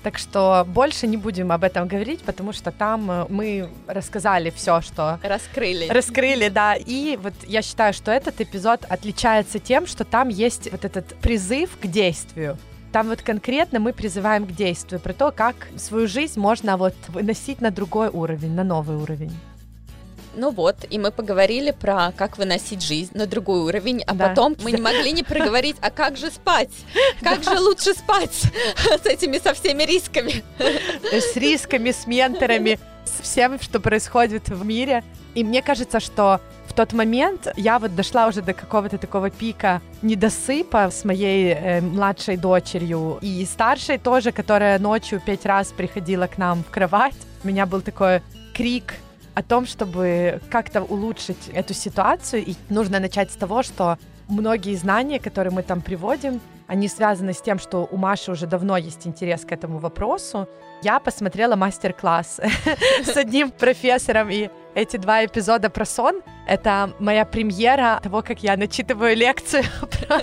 Так 0.07 0.19
что 0.19 0.65
больше 0.65 1.05
не 1.05 1.17
будем 1.17 1.51
об 1.51 1.65
этом 1.65 1.85
говорить, 1.85 2.21
потому 2.21 2.53
что 2.53 2.71
там 2.71 3.11
э, 3.11 3.25
мы 3.27 3.67
рассказали 3.87 4.51
все, 4.51 4.79
что... 4.79 5.19
Раскрыли. 5.21 5.89
Раскрыли, 5.89 6.47
да. 6.47 6.75
И 6.75 7.19
вот 7.21 7.33
я 7.45 7.61
считаю, 7.61 7.93
что 7.93 8.09
этот 8.09 8.39
эпизод 8.39 8.85
отличается 8.87 9.59
тем, 9.59 9.85
что 9.85 10.05
там 10.05 10.29
есть 10.29 10.71
вот 10.71 10.85
этот 10.85 11.13
призыв 11.15 11.77
к 11.77 11.87
действию. 11.87 12.57
Там 12.93 13.09
вот 13.09 13.21
конкретно 13.21 13.81
мы 13.81 13.91
призываем 13.91 14.45
к 14.47 14.53
действию, 14.53 15.01
про 15.01 15.11
то, 15.11 15.31
как 15.31 15.55
свою 15.75 16.07
жизнь 16.07 16.39
можно 16.39 16.77
вот 16.77 16.95
выносить 17.09 17.59
на 17.59 17.69
другой 17.69 18.07
уровень, 18.07 18.53
на 18.55 18.63
новый 18.63 18.95
уровень. 18.95 19.33
Ну 20.37 20.51
вот, 20.51 20.75
и 20.87 20.99
мы 20.99 21.09
поговорили 21.09 21.71
про 21.71 22.13
как 22.15 22.37
выносить 22.37 22.83
жизнь 22.83 23.09
на 23.17 23.25
другой 23.25 23.61
уровень, 23.61 24.03
а 24.05 24.13
да. 24.13 24.29
потом 24.29 24.55
мы 24.61 24.71
не 24.71 24.79
могли 24.79 25.11
не 25.11 25.23
проговорить, 25.23 25.77
а 25.81 25.89
как 25.89 26.15
же 26.15 26.29
спать? 26.29 26.69
Как 27.21 27.43
же 27.43 27.59
лучше 27.59 27.93
спать 27.93 28.33
с 28.75 29.05
этими 29.05 29.39
со 29.39 29.55
всеми 29.55 29.83
рисками? 29.83 30.43
С 31.11 31.35
рисками, 31.35 31.91
с 31.91 32.05
менторами, 32.05 32.79
с 33.05 33.23
всем, 33.23 33.59
что 33.59 33.79
происходит 33.79 34.49
в 34.49 34.63
мире. 34.63 35.03
И 35.33 35.43
мне 35.43 35.63
кажется, 35.63 35.99
что 35.99 36.39
в 36.67 36.73
тот 36.73 36.93
момент 36.93 37.47
я 37.55 37.79
вот 37.79 37.95
дошла 37.95 38.27
уже 38.27 38.43
до 38.43 38.53
какого-то 38.53 38.99
такого 38.99 39.31
пика 39.31 39.81
недосыпа 40.03 40.91
с 40.91 41.03
моей 41.03 41.53
э, 41.53 41.81
младшей 41.81 42.37
дочерью 42.37 43.17
и 43.21 43.43
старшей 43.45 43.97
тоже, 43.97 44.31
которая 44.31 44.77
ночью 44.77 45.19
пять 45.19 45.47
раз 45.47 45.69
приходила 45.69 46.27
к 46.27 46.37
нам 46.37 46.63
в 46.63 46.69
кровать. 46.69 47.15
У 47.43 47.47
меня 47.47 47.65
был 47.65 47.81
такой 47.81 48.21
крик 48.53 48.93
о 49.37 49.43
том, 49.43 49.67
чтобы 49.67 50.41
как-то 50.49 50.81
улучшить 50.81 51.49
эту 51.53 51.75
ситуацию, 51.75 52.43
и 52.43 52.55
нужно 52.69 52.99
начать 52.99 53.31
с 53.31 53.35
того, 53.35 53.61
что 53.61 53.99
многие 54.27 54.75
знания, 54.75 55.19
которые 55.19 55.53
мы 55.53 55.61
там 55.61 55.81
приводим, 55.81 56.41
они 56.65 56.87
связаны 56.87 57.33
с 57.33 57.41
тем, 57.41 57.59
что 57.59 57.87
у 57.91 57.97
Маши 57.97 58.31
уже 58.31 58.47
давно 58.47 58.77
есть 58.77 59.05
интерес 59.05 59.45
к 59.45 59.51
этому 59.51 59.77
вопросу. 59.77 60.49
Я 60.81 60.99
посмотрела 60.99 61.55
мастер-класс 61.55 62.39
с 63.05 63.15
одним 63.15 63.51
профессором, 63.51 64.31
и 64.31 64.49
эти 64.73 64.97
два 64.97 65.23
эпизода 65.23 65.69
про 65.69 65.85
сон— 65.85 66.21
это 66.47 66.93
моя 66.97 67.23
премьера 67.23 67.99
того, 68.01 68.23
как 68.23 68.41
я 68.41 68.57
начитываю 68.57 69.15
лекцию 69.15 69.65
про, 70.07 70.19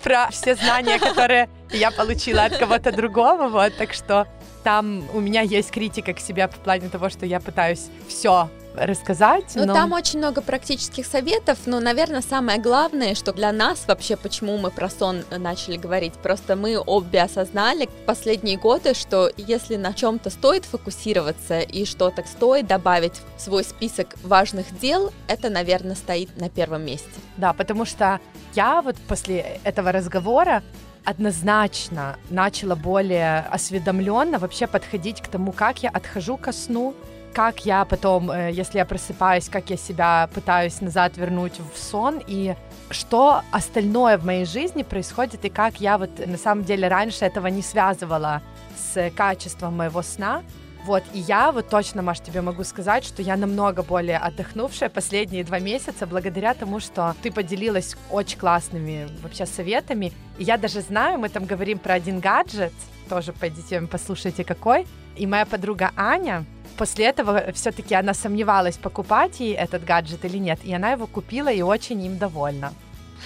про 0.00 0.30
все 0.30 0.54
знания, 0.54 1.00
которые 1.00 1.48
я 1.70 1.90
получила 1.90 2.44
от 2.44 2.56
кого-то 2.56 2.92
другого, 2.92 3.48
вот, 3.48 3.76
так 3.76 3.94
что 3.94 4.28
там 4.64 5.04
у 5.12 5.20
меня 5.20 5.42
есть 5.42 5.70
критика 5.70 6.14
к 6.14 6.18
себе 6.18 6.48
в 6.48 6.56
плане 6.56 6.88
того, 6.88 7.10
что 7.10 7.26
я 7.26 7.38
пытаюсь 7.38 7.86
все 8.08 8.48
рассказать. 8.74 9.52
Ну, 9.54 9.66
но... 9.66 9.74
там 9.74 9.92
очень 9.92 10.18
много 10.18 10.40
практических 10.40 11.06
советов, 11.06 11.58
но, 11.66 11.78
наверное, 11.78 12.22
самое 12.22 12.60
главное, 12.60 13.14
что 13.14 13.32
для 13.32 13.52
нас 13.52 13.84
вообще, 13.86 14.16
почему 14.16 14.58
мы 14.58 14.72
про 14.72 14.88
сон 14.90 15.22
начали 15.30 15.76
говорить, 15.76 16.14
просто 16.14 16.56
мы 16.56 16.76
обе 16.84 17.22
осознали 17.22 17.88
последние 18.06 18.56
годы, 18.56 18.94
что 18.94 19.30
если 19.36 19.76
на 19.76 19.92
чем-то 19.92 20.30
стоит 20.30 20.64
фокусироваться 20.64 21.60
и 21.60 21.84
что-то 21.84 22.24
стоит 22.26 22.66
добавить 22.66 23.20
в 23.36 23.40
свой 23.40 23.62
список 23.62 24.16
важных 24.24 24.76
дел, 24.80 25.12
это, 25.28 25.50
наверное, 25.50 25.94
стоит 25.94 26.36
на 26.40 26.48
первом 26.48 26.84
месте. 26.84 27.08
Да, 27.36 27.52
потому 27.52 27.84
что 27.84 28.18
я 28.54 28.82
вот 28.82 28.96
после 29.06 29.60
этого 29.62 29.92
разговора 29.92 30.64
однозначно 31.04 32.16
начала 32.30 32.74
более 32.74 33.40
осведомленно 33.50 34.38
вообще 34.38 34.66
подходить 34.66 35.20
к 35.20 35.28
тому, 35.28 35.52
как 35.52 35.82
я 35.82 35.90
отхожу 35.90 36.36
ко 36.36 36.52
сну, 36.52 36.94
как 37.34 37.66
я 37.66 37.84
потом, 37.84 38.30
э, 38.30 38.52
если 38.52 38.78
я 38.78 38.84
просыпаюсь, 38.84 39.48
как 39.48 39.70
я 39.70 39.76
себя 39.76 40.28
пытаюсь 40.32 40.80
назад 40.80 41.16
вернуть 41.16 41.60
в 41.74 41.78
сон, 41.78 42.22
и 42.26 42.54
что 42.90 43.42
остальное 43.50 44.18
в 44.18 44.24
моей 44.24 44.44
жизни 44.46 44.82
происходит, 44.82 45.44
и 45.44 45.50
как 45.50 45.80
я 45.80 45.98
вот 45.98 46.10
на 46.26 46.38
самом 46.38 46.64
деле 46.64 46.88
раньше 46.88 47.24
этого 47.24 47.48
не 47.48 47.62
связывала 47.62 48.40
с 48.76 49.10
качеством 49.16 49.76
моего 49.76 50.02
сна, 50.02 50.42
вот, 50.84 51.02
и 51.14 51.20
я 51.20 51.50
вот 51.50 51.70
точно, 51.70 52.02
Маш, 52.02 52.20
тебе 52.20 52.42
могу 52.42 52.62
сказать, 52.62 53.04
что 53.04 53.22
я 53.22 53.36
намного 53.36 53.82
более 53.82 54.18
отдохнувшая 54.18 54.90
последние 54.90 55.42
два 55.42 55.58
месяца 55.58 56.06
благодаря 56.06 56.52
тому, 56.52 56.78
что 56.78 57.14
ты 57.22 57.32
поделилась 57.32 57.96
очень 58.10 58.38
классными 58.38 59.08
вообще 59.22 59.46
советами. 59.46 60.12
И 60.36 60.44
я 60.44 60.58
даже 60.58 60.82
знаю, 60.82 61.18
мы 61.18 61.30
там 61.30 61.46
говорим 61.46 61.78
про 61.78 61.94
один 61.94 62.20
гаджет, 62.20 62.72
тоже 63.08 63.32
пойдите 63.32 63.80
послушайте 63.90 64.44
какой. 64.44 64.86
И 65.16 65.26
моя 65.26 65.46
подруга 65.46 65.90
Аня, 65.96 66.44
после 66.76 67.06
этого 67.06 67.52
все-таки 67.54 67.94
она 67.94 68.12
сомневалась, 68.12 68.76
покупать 68.76 69.40
ей 69.40 69.54
этот 69.54 69.84
гаджет 69.84 70.26
или 70.26 70.36
нет, 70.36 70.58
и 70.64 70.74
она 70.74 70.92
его 70.92 71.06
купила 71.06 71.50
и 71.50 71.62
очень 71.62 72.04
им 72.04 72.18
довольна. 72.18 72.74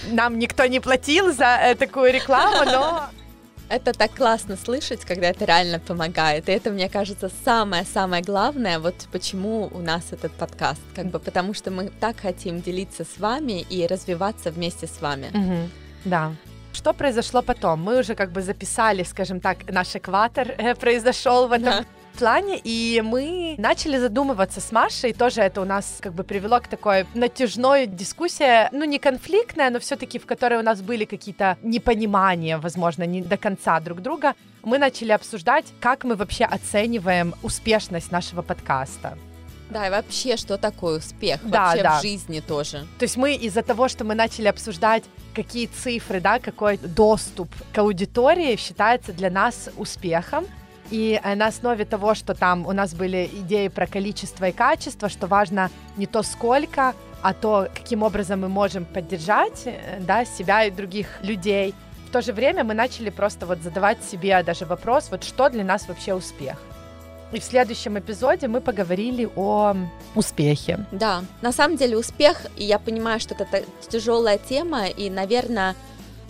Нам 0.09 0.39
никто 0.39 0.65
не 0.65 0.79
платил 0.79 1.33
за 1.33 1.57
э, 1.61 1.75
такую 1.75 2.13
рекламу, 2.13 2.63
но 2.63 3.09
это 3.69 3.93
так 3.93 4.11
классно 4.15 4.57
слышать, 4.57 5.05
когда 5.05 5.27
это 5.27 5.45
реально 5.45 5.79
помогает. 5.79 6.49
И 6.49 6.51
это, 6.51 6.71
мне 6.71 6.89
кажется, 6.89 7.29
самое-самое 7.45 8.23
главное, 8.23 8.79
вот 8.79 9.07
почему 9.11 9.69
у 9.73 9.79
нас 9.79 10.11
этот 10.11 10.31
подкаст. 10.33 10.81
Как 10.95 11.05
бы 11.07 11.19
потому 11.19 11.53
что 11.53 11.71
мы 11.71 11.91
так 11.99 12.19
хотим 12.19 12.61
делиться 12.61 13.03
с 13.05 13.19
вами 13.19 13.61
и 13.61 13.87
развиваться 13.87 14.51
вместе 14.51 14.87
с 14.87 15.01
вами. 15.01 15.27
Угу. 15.33 15.69
Да. 16.05 16.33
Что 16.73 16.93
произошло 16.93 17.41
потом? 17.41 17.81
Мы 17.81 17.99
уже 17.99 18.15
как 18.15 18.31
бы 18.31 18.41
записали, 18.41 19.03
скажем 19.03 19.39
так, 19.39 19.71
наш 19.71 19.95
экватор 19.95 20.53
э, 20.57 20.75
произошел 20.75 21.47
в 21.47 21.51
этом 21.51 21.65
да 21.65 21.85
плане, 22.19 22.59
и 22.63 23.01
мы 23.03 23.55
начали 23.57 23.97
задумываться 23.97 24.59
с 24.59 24.71
Машей, 24.71 25.13
тоже 25.13 25.41
это 25.41 25.61
у 25.61 25.65
нас 25.65 25.99
как 26.01 26.13
бы 26.13 26.23
привело 26.23 26.59
к 26.59 26.67
такой 26.67 27.05
натяжной 27.13 27.87
дискуссии, 27.87 28.69
ну 28.73 28.83
не 28.83 28.99
конфликтная, 28.99 29.69
но 29.69 29.79
все-таки 29.79 30.19
в 30.19 30.25
которой 30.25 30.59
у 30.59 30.63
нас 30.63 30.81
были 30.81 31.05
какие-то 31.05 31.57
непонимания, 31.63 32.57
возможно, 32.57 33.03
не 33.03 33.21
до 33.21 33.37
конца 33.37 33.79
друг 33.79 34.01
друга. 34.01 34.33
Мы 34.63 34.77
начали 34.77 35.13
обсуждать, 35.13 35.65
как 35.79 36.03
мы 36.03 36.15
вообще 36.15 36.43
оцениваем 36.43 37.33
успешность 37.41 38.11
нашего 38.11 38.41
подкаста. 38.41 39.17
Да, 39.69 39.87
и 39.87 39.89
вообще, 39.89 40.35
что 40.35 40.57
такое 40.57 40.97
успех 40.97 41.39
да, 41.43 41.67
вообще 41.67 41.83
да. 41.83 41.99
в 41.99 42.01
жизни 42.01 42.39
тоже. 42.39 42.87
То 42.97 43.03
есть 43.03 43.17
мы 43.17 43.35
из-за 43.35 43.61
того, 43.61 43.87
что 43.87 44.03
мы 44.03 44.15
начали 44.15 44.47
обсуждать, 44.47 45.03
какие 45.35 45.67
цифры, 45.67 46.19
да, 46.19 46.39
какой 46.39 46.77
доступ 46.77 47.49
к 47.71 47.77
аудитории 47.77 48.55
считается 48.57 49.13
для 49.13 49.29
нас 49.29 49.69
успехом, 49.77 50.47
и 50.91 51.19
э, 51.23 51.35
на 51.35 51.47
основе 51.47 51.85
того, 51.85 52.15
что 52.15 52.33
там 52.33 52.65
у 52.65 52.71
нас 52.71 52.93
были 52.93 53.29
идеи 53.31 53.67
про 53.67 53.87
количество 53.87 54.45
и 54.45 54.51
качество, 54.51 55.09
что 55.09 55.27
важно 55.27 55.69
не 55.97 56.05
то 56.05 56.23
сколько, 56.23 56.93
а 57.21 57.33
то, 57.33 57.67
каким 57.73 58.03
образом 58.03 58.41
мы 58.41 58.49
можем 58.49 58.85
поддержать 58.85 59.63
э, 59.65 59.99
да, 59.99 60.25
себя 60.25 60.65
и 60.65 60.71
других 60.71 61.07
людей. 61.21 61.73
В 62.07 62.11
то 62.11 62.21
же 62.21 62.33
время 62.33 62.63
мы 62.63 62.73
начали 62.73 63.09
просто 63.09 63.45
вот 63.45 63.59
задавать 63.61 64.03
себе 64.03 64.41
даже 64.43 64.65
вопрос, 64.65 65.09
вот 65.11 65.23
что 65.23 65.49
для 65.49 65.63
нас 65.63 65.87
вообще 65.87 66.13
успех. 66.13 66.57
И 67.31 67.39
в 67.39 67.43
следующем 67.43 67.99
эпизоде 67.99 68.47
мы 68.47 68.59
поговорили 68.59 69.29
о 69.35 69.75
успехе. 70.15 70.85
Да, 70.91 71.23
на 71.41 71.51
самом 71.51 71.77
деле 71.77 71.95
успех, 71.97 72.47
и 72.55 72.63
я 72.63 72.79
понимаю, 72.79 73.19
что 73.19 73.35
это 73.35 73.63
тяжелая 73.87 74.39
тема, 74.39 74.87
и, 74.87 75.11
наверное, 75.11 75.75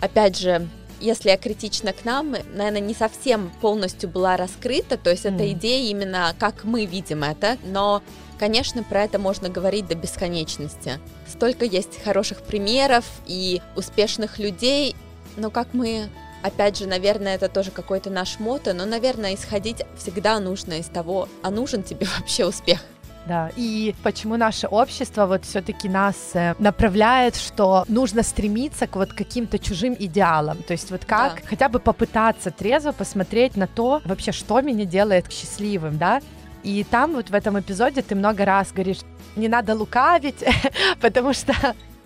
опять 0.00 0.38
же, 0.38 0.68
если 1.00 1.30
я 1.30 1.36
критична 1.36 1.92
к 1.92 2.04
нам, 2.04 2.36
наверное, 2.54 2.80
не 2.80 2.94
совсем 2.94 3.50
полностью 3.60 4.08
была 4.08 4.36
раскрыта, 4.36 4.96
то 4.96 5.10
есть 5.10 5.24
mm. 5.24 5.34
эта 5.34 5.52
идея 5.52 5.90
именно 5.90 6.34
как 6.38 6.64
мы 6.64 6.84
видим 6.84 7.24
это, 7.24 7.56
но 7.64 8.02
Конечно, 8.38 8.82
про 8.82 9.04
это 9.04 9.18
можно 9.18 9.50
говорить 9.50 9.86
до 9.86 9.94
бесконечности. 9.94 10.98
Столько 11.28 11.66
есть 11.66 12.02
хороших 12.02 12.40
примеров 12.40 13.04
и 13.26 13.60
успешных 13.76 14.38
людей, 14.38 14.96
но 15.36 15.50
как 15.50 15.74
мы 15.74 16.08
Опять 16.42 16.78
же, 16.78 16.86
наверное, 16.86 17.34
это 17.34 17.48
тоже 17.48 17.70
какой-то 17.70 18.08
наш 18.08 18.38
мото, 18.38 18.72
но, 18.72 18.86
наверное, 18.86 19.34
исходить 19.34 19.82
всегда 19.98 20.40
нужно 20.40 20.78
из 20.78 20.86
того, 20.86 21.28
а 21.42 21.50
нужен 21.50 21.82
тебе 21.82 22.06
вообще 22.18 22.46
успех. 22.46 22.80
Да, 23.26 23.50
и 23.54 23.94
почему 24.02 24.36
наше 24.36 24.66
общество 24.66 25.26
вот 25.26 25.44
все-таки 25.44 25.88
нас 25.88 26.30
э, 26.34 26.54
направляет, 26.58 27.36
что 27.36 27.84
нужно 27.86 28.22
стремиться 28.22 28.86
к 28.86 28.96
вот 28.96 29.12
каким-то 29.12 29.58
чужим 29.58 29.94
идеалам, 29.98 30.62
то 30.62 30.72
есть 30.72 30.90
вот 30.90 31.04
как 31.04 31.34
да. 31.34 31.40
хотя 31.46 31.68
бы 31.68 31.80
попытаться 31.80 32.50
трезво 32.50 32.92
посмотреть 32.92 33.56
на 33.56 33.66
то 33.66 34.00
вообще, 34.06 34.32
что 34.32 34.60
меня 34.62 34.86
делает 34.86 35.30
счастливым, 35.30 35.98
да, 35.98 36.22
и 36.62 36.82
там 36.82 37.12
вот 37.12 37.30
в 37.30 37.34
этом 37.34 37.60
эпизоде 37.60 38.02
ты 38.02 38.14
много 38.14 38.44
раз 38.44 38.72
говоришь, 38.72 39.00
не 39.36 39.48
надо 39.48 39.74
лукавить, 39.74 40.42
потому 41.00 41.34
что 41.34 41.54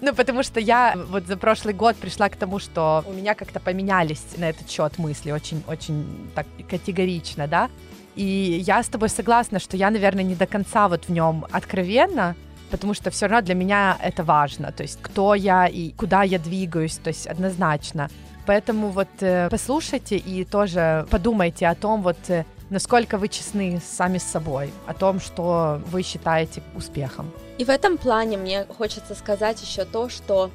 ну, 0.01 0.15
потому 0.15 0.43
что 0.43 0.61
я 0.61 0.95
вот 1.09 1.27
за 1.27 1.37
прошлый 1.37 1.73
год 1.73 1.97
пришла 1.97 2.29
к 2.29 2.37
тому, 2.37 2.59
что 2.59 3.03
у 3.07 3.13
меня 3.13 3.35
как-то 3.35 3.59
поменялись 3.59 4.23
на 4.37 4.51
этот 4.51 4.69
счет 4.69 4.99
мысли 4.99 5.31
очень-очень 5.31 6.31
так 6.35 6.47
категорично, 6.69 7.47
да. 7.47 7.71
И 8.17 8.63
я 8.67 8.83
с 8.83 8.89
тобой 8.89 9.09
согласна, 9.09 9.59
что 9.59 9.77
я, 9.77 9.91
наверное, 9.91 10.25
не 10.25 10.35
до 10.35 10.47
конца 10.47 10.89
вот 10.89 11.05
в 11.05 11.09
нем 11.11 11.47
откровенна, 11.51 12.37
потому 12.71 12.95
что 12.95 13.11
все 13.11 13.27
равно 13.27 13.45
для 13.45 13.55
меня 13.55 13.97
это 14.03 14.23
важно, 14.25 14.73
то 14.73 14.83
есть 14.83 14.99
кто 15.03 15.35
я 15.35 15.67
и 15.67 15.91
куда 15.93 16.23
я 16.23 16.39
двигаюсь, 16.39 16.97
то 16.97 17.09
есть 17.09 17.27
однозначно. 17.27 18.09
Поэтому 18.47 18.89
вот 18.89 19.09
э, 19.21 19.49
послушайте 19.51 20.17
и 20.17 20.45
тоже 20.45 21.07
подумайте 21.11 21.67
о 21.67 21.75
том, 21.75 22.03
вот 22.03 22.19
э, 22.29 22.45
насколько 22.71 23.17
вы 23.17 23.29
честны 23.29 23.81
сами 23.85 24.19
с 24.19 24.25
собой 24.25 24.71
о 24.87 24.95
том, 24.95 25.21
что 25.21 25.81
вы 25.87 26.03
считаете 26.03 26.63
успехом. 26.77 27.31
И 27.59 27.65
в 27.65 27.71
этом 27.71 27.97
плане 27.97 28.37
мне 28.37 28.65
хочется 28.65 29.15
сказать 29.15 29.63
еще 29.63 29.85
то, 29.85 30.09
что 30.09 30.51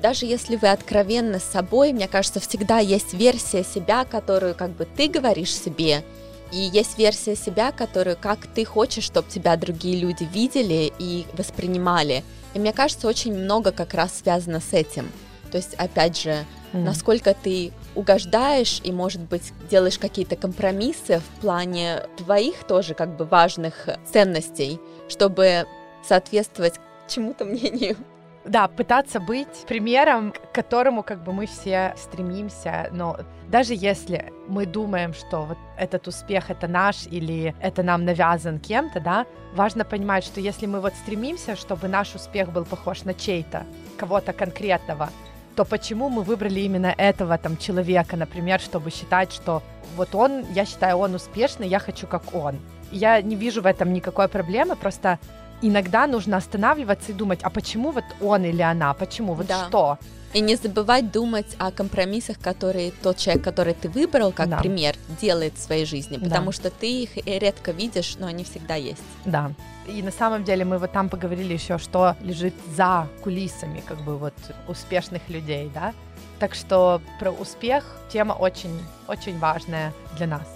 даже 0.00 0.26
если 0.26 0.56
вы 0.56 0.68
откровенны 0.68 1.38
с 1.40 1.44
собой, 1.44 1.92
мне 1.92 2.08
кажется, 2.08 2.40
всегда 2.40 2.78
есть 2.78 3.14
версия 3.14 3.64
себя, 3.64 4.04
которую 4.04 4.54
как 4.54 4.70
бы 4.70 4.84
ты 4.84 5.08
говоришь 5.08 5.54
себе, 5.54 6.04
и 6.52 6.58
есть 6.58 6.98
версия 6.98 7.36
себя, 7.36 7.72
которую 7.72 8.16
как 8.16 8.46
ты 8.46 8.64
хочешь, 8.64 9.04
чтобы 9.04 9.28
тебя 9.28 9.56
другие 9.56 9.98
люди 9.98 10.24
видели 10.32 10.92
и 10.98 11.26
воспринимали. 11.34 12.24
И 12.54 12.58
мне 12.58 12.72
кажется, 12.72 13.08
очень 13.08 13.34
много 13.34 13.72
как 13.72 13.94
раз 13.94 14.18
связано 14.18 14.60
с 14.60 14.72
этим. 14.72 15.10
То 15.50 15.58
есть, 15.58 15.74
опять 15.74 16.20
же, 16.20 16.44
mm. 16.72 16.82
насколько 16.82 17.34
ты 17.34 17.72
угождаешь 17.94 18.80
и, 18.84 18.92
может 18.92 19.22
быть, 19.22 19.52
делаешь 19.70 19.98
какие-то 19.98 20.36
компромиссы 20.36 21.20
в 21.20 21.40
плане 21.40 22.02
твоих 22.16 22.64
тоже 22.64 22.94
как 22.94 23.16
бы 23.16 23.24
важных 23.24 23.88
ценностей, 24.10 24.80
чтобы 25.08 25.66
соответствовать 26.06 26.74
чему-то 27.08 27.44
мнению 27.46 27.96
да, 28.46 28.68
пытаться 28.68 29.20
быть 29.20 29.64
примером, 29.66 30.32
к 30.32 30.52
которому 30.52 31.02
как 31.02 31.22
бы 31.24 31.32
мы 31.32 31.46
все 31.46 31.94
стремимся, 31.96 32.88
но 32.92 33.18
даже 33.48 33.74
если 33.74 34.32
мы 34.48 34.66
думаем, 34.66 35.14
что 35.14 35.42
вот 35.42 35.58
этот 35.76 36.08
успех 36.08 36.50
это 36.50 36.68
наш 36.68 37.06
или 37.06 37.54
это 37.60 37.82
нам 37.82 38.04
навязан 38.04 38.58
кем-то, 38.58 39.00
да, 39.00 39.26
важно 39.54 39.84
понимать, 39.84 40.24
что 40.24 40.40
если 40.40 40.66
мы 40.66 40.80
вот 40.80 40.94
стремимся, 40.94 41.56
чтобы 41.56 41.88
наш 41.88 42.14
успех 42.14 42.52
был 42.52 42.64
похож 42.64 43.04
на 43.04 43.14
чей-то, 43.14 43.64
кого-то 43.96 44.32
конкретного, 44.32 45.10
то 45.56 45.64
почему 45.64 46.08
мы 46.08 46.22
выбрали 46.22 46.60
именно 46.60 46.94
этого 46.96 47.38
там 47.38 47.56
человека, 47.56 48.16
например, 48.16 48.60
чтобы 48.60 48.90
считать, 48.90 49.32
что 49.32 49.62
вот 49.96 50.14
он, 50.14 50.44
я 50.52 50.66
считаю, 50.66 50.98
он 50.98 51.14
успешный, 51.14 51.68
я 51.68 51.78
хочу 51.78 52.06
как 52.06 52.34
он. 52.34 52.58
Я 52.92 53.20
не 53.22 53.34
вижу 53.34 53.62
в 53.62 53.66
этом 53.66 53.92
никакой 53.92 54.28
проблемы, 54.28 54.76
просто 54.76 55.18
иногда 55.62 56.06
нужно 56.06 56.36
останавливаться 56.36 57.12
и 57.12 57.14
думать, 57.14 57.40
а 57.42 57.50
почему 57.50 57.90
вот 57.90 58.04
он 58.20 58.44
или 58.44 58.62
она, 58.62 58.94
почему, 58.94 59.34
вот 59.34 59.46
да. 59.46 59.66
что? 59.68 59.98
И 60.32 60.40
не 60.40 60.56
забывать 60.56 61.12
думать 61.12 61.56
о 61.58 61.70
компромиссах, 61.70 62.38
которые 62.38 62.90
тот 62.90 63.16
человек, 63.16 63.42
который 63.42 63.72
ты 63.72 63.88
выбрал 63.88 64.32
как 64.32 64.50
да. 64.50 64.58
пример, 64.58 64.94
делает 65.20 65.54
в 65.54 65.58
своей 65.58 65.86
жизни, 65.86 66.18
потому 66.18 66.46
да. 66.46 66.52
что 66.52 66.70
ты 66.70 67.04
их 67.04 67.16
редко 67.26 67.70
видишь, 67.70 68.16
но 68.18 68.26
они 68.26 68.44
всегда 68.44 68.74
есть. 68.74 69.02
Да. 69.24 69.52
И 69.86 70.02
на 70.02 70.10
самом 70.10 70.44
деле 70.44 70.64
мы 70.64 70.78
вот 70.78 70.92
там 70.92 71.08
поговорили 71.08 71.54
еще, 71.54 71.78
что 71.78 72.16
лежит 72.20 72.54
за 72.74 73.08
кулисами, 73.22 73.82
как 73.86 73.98
бы 74.02 74.18
вот 74.18 74.34
успешных 74.68 75.22
людей, 75.28 75.70
да. 75.72 75.94
Так 76.38 76.54
что 76.54 77.00
про 77.18 77.30
успех 77.30 77.96
тема 78.12 78.34
очень, 78.34 78.78
очень 79.08 79.38
важная 79.38 79.94
для 80.18 80.26
нас. 80.26 80.55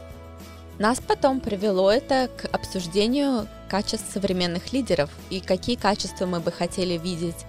Нас 0.80 0.98
потом 0.98 1.40
привело 1.40 1.92
это 1.92 2.30
к 2.38 2.46
обсуждению 2.46 3.46
качеств 3.68 4.10
современных 4.10 4.72
лидеров 4.72 5.10
и 5.28 5.40
какие 5.40 5.76
качества 5.76 6.24
мы 6.24 6.40
бы 6.40 6.50
хотели 6.50 6.96
видеть 6.96 7.44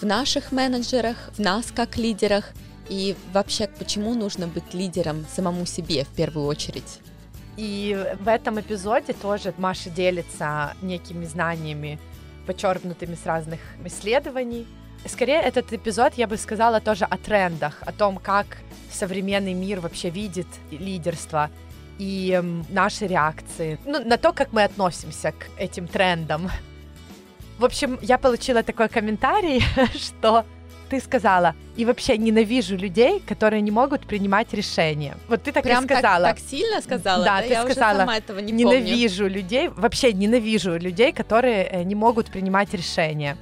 в 0.00 0.06
наших 0.06 0.52
менеджерах, 0.52 1.16
в 1.32 1.40
нас 1.40 1.72
как 1.72 1.96
лидерах 1.96 2.52
и 2.88 3.16
вообще 3.32 3.66
почему 3.66 4.14
нужно 4.14 4.46
быть 4.46 4.74
лидером 4.74 5.26
самому 5.34 5.66
себе 5.66 6.04
в 6.04 6.08
первую 6.10 6.46
очередь. 6.46 7.00
И 7.56 7.98
в 8.20 8.28
этом 8.28 8.60
эпизоде 8.60 9.12
тоже 9.12 9.52
Маша 9.58 9.90
делится 9.90 10.74
некими 10.80 11.24
знаниями, 11.24 11.98
подчеркнутыми 12.46 13.16
с 13.16 13.26
разных 13.26 13.58
исследований. 13.86 14.68
Скорее, 15.04 15.40
этот 15.40 15.72
эпизод, 15.72 16.14
я 16.14 16.28
бы 16.28 16.36
сказала, 16.36 16.80
тоже 16.80 17.06
о 17.06 17.18
трендах, 17.18 17.78
о 17.80 17.90
том, 17.90 18.18
как 18.18 18.58
современный 18.92 19.54
мир 19.54 19.80
вообще 19.80 20.10
видит 20.10 20.46
лидерство– 20.70 21.50
и 21.98 22.40
наши 22.68 23.06
реакции, 23.06 23.78
ну, 23.84 24.04
на 24.04 24.16
то, 24.16 24.32
как 24.32 24.52
мы 24.52 24.64
относимся 24.64 25.32
к 25.32 25.46
этим 25.58 25.86
трендам. 25.88 26.50
В 27.58 27.64
общем, 27.64 27.98
я 28.02 28.18
получила 28.18 28.62
такой 28.62 28.88
комментарий, 28.88 29.62
что 29.94 30.44
ты 30.88 31.00
сказала, 31.00 31.54
и 31.76 31.84
вообще 31.84 32.16
ненавижу 32.16 32.76
людей, 32.76 33.20
которые 33.20 33.60
не 33.62 33.70
могут 33.70 34.06
принимать 34.06 34.54
решения. 34.54 35.16
Вот 35.28 35.42
ты 35.42 35.52
так 35.52 35.64
Прям 35.64 35.84
и 35.84 35.88
сказала. 35.88 36.24
Так, 36.24 36.36
так 36.36 36.48
сильно 36.48 36.80
сказала? 36.80 37.24
Да, 37.24 37.40
да 37.40 37.42
ты 37.42 37.52
я 37.52 37.62
сказала, 37.62 37.90
уже 37.90 38.00
сама 38.00 38.16
этого 38.16 38.38
не 38.38 38.52
ненавижу 38.52 39.24
помню. 39.24 39.36
людей, 39.36 39.68
вообще 39.68 40.12
ненавижу 40.12 40.78
людей, 40.78 41.12
которые 41.12 41.64
э, 41.64 41.82
не 41.82 41.94
могут 41.94 42.30
принимать 42.30 42.72
решения. 42.74 43.36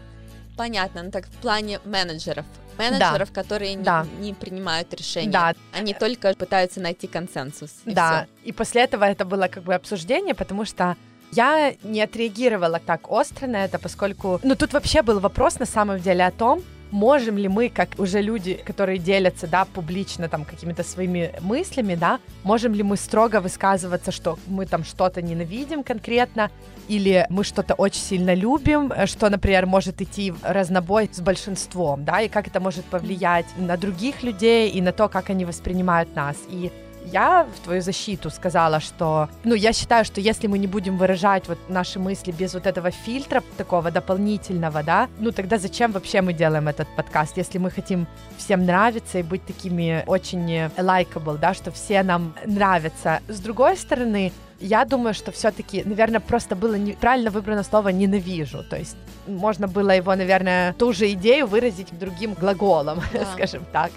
Понятно, 0.57 1.03
ну 1.03 1.11
так 1.11 1.27
в 1.27 1.37
плане 1.43 1.81
менеджеров 1.85 2.45
менеджеров, 2.79 3.33
да. 3.33 3.43
которые 3.43 3.77
да. 3.79 4.07
Не, 4.19 4.27
не 4.29 4.35
принимают 4.35 4.93
решения. 4.95 5.33
Да. 5.33 5.55
Они 5.73 5.95
только 5.95 6.35
пытаются 6.35 6.81
найти 6.81 7.07
консенсус. 7.07 7.71
И 7.87 7.93
да. 7.93 8.27
Всё. 8.43 8.49
И 8.49 8.53
после 8.53 8.83
этого 8.83 9.05
это 9.05 9.25
было 9.25 9.49
как 9.49 9.63
бы 9.63 9.75
обсуждение, 9.75 10.35
потому 10.35 10.67
что 10.67 10.97
я 11.33 11.75
не 11.83 12.03
отреагировала 12.03 12.79
так 12.79 13.11
остро 13.11 13.47
на 13.47 13.65
это, 13.65 13.79
поскольку, 13.79 14.41
ну, 14.43 14.55
тут 14.55 14.73
вообще 14.73 15.03
был 15.03 15.21
вопрос 15.21 15.59
на 15.59 15.67
самом 15.67 16.01
деле 16.01 16.27
о 16.27 16.31
том, 16.31 16.63
можем 16.97 17.37
ли 17.37 17.47
мы, 17.47 17.69
как 17.69 17.91
уже 17.99 18.23
люди, 18.23 18.55
которые 18.55 18.99
делятся, 18.99 19.47
да, 19.47 19.67
публично 19.67 20.29
там 20.29 20.45
какими-то 20.45 20.83
своими 20.83 21.31
мыслями, 21.43 21.95
да, 21.95 22.21
можем 22.43 22.73
ли 22.73 22.83
мы 22.83 22.97
строго 22.97 23.41
высказываться, 23.41 24.13
что 24.13 24.39
мы 24.47 24.65
там 24.65 24.83
что-то 24.83 25.21
ненавидим 25.21 25.83
конкретно, 25.83 26.51
или 26.89 27.27
мы 27.29 27.45
что-то 27.45 27.75
очень 27.75 28.01
сильно 28.01 28.33
любим, 28.33 28.93
что, 29.05 29.29
например, 29.29 29.67
может 29.67 30.01
идти 30.01 30.31
в 30.31 30.39
разнобой 30.43 31.11
с 31.13 31.21
большинством, 31.21 32.05
да, 32.07 32.23
и 32.23 32.29
как 32.29 32.49
это 32.49 32.61
может 32.61 32.87
повлиять 32.87 33.47
на 33.59 33.77
других 33.77 34.23
людей 34.23 34.71
и 34.71 34.81
на 34.81 34.93
то, 34.93 35.09
как 35.09 35.29
они 35.29 35.45
воспринимают 35.45 36.17
нас. 36.17 36.37
И 36.49 36.73
я 37.13 37.45
в 37.45 37.65
твою 37.65 37.83
защиту 37.83 38.31
сказала, 38.31 38.81
что, 38.81 39.29
ну, 39.45 39.55
я 39.55 39.73
считаю, 39.73 40.05
что 40.05 40.21
если 40.21 40.49
мы 40.49 40.59
не 40.59 40.67
будем 40.67 40.99
выражать 40.99 41.49
вот 41.49 41.59
наши 41.69 41.99
мысли 41.99 42.33
без 42.33 42.55
вот 42.55 42.67
этого 42.67 42.91
фильтра 42.91 43.43
такого 43.57 43.91
дополнительного, 43.91 44.83
да, 44.83 45.09
ну, 45.19 45.33
тогда 45.33 45.59
зачем 45.59 45.93
вообще 45.93 46.21
мы 46.21 46.33
делаем 46.33 46.69
этот 46.69 46.89
подкаст, 46.97 47.37
если 47.37 47.59
мы 47.59 47.71
хотим 47.71 48.07
всем 48.37 48.67
нравиться 48.67 49.19
и 49.19 49.23
быть 49.23 49.45
такими 49.47 50.05
очень 50.07 50.67
likable, 50.77 51.39
да, 51.39 51.55
что 51.55 51.71
все 51.71 52.03
нам 52.03 52.35
нравятся. 52.45 53.21
С 53.29 53.41
другой 53.41 53.77
стороны, 53.77 54.33
я 54.61 54.85
думаю, 54.85 55.15
что 55.15 55.33
все-таки, 55.33 55.83
наверное, 55.85 56.21
просто 56.21 56.57
было 56.57 56.75
неправильно 56.75 57.31
выбрано 57.31 57.63
слово 57.63 57.91
ненавижу. 57.91 58.63
То 58.63 58.77
есть 58.77 58.97
можно 59.27 59.69
было 59.69 59.91
его, 59.91 60.15
наверное, 60.15 60.73
ту 60.73 60.93
же 60.93 61.13
идею 61.13 61.47
выразить 61.47 61.97
другим 61.99 62.35
глаголом, 62.35 63.01
да. 63.13 63.27
скажем 63.35 63.65
так. 63.73 63.91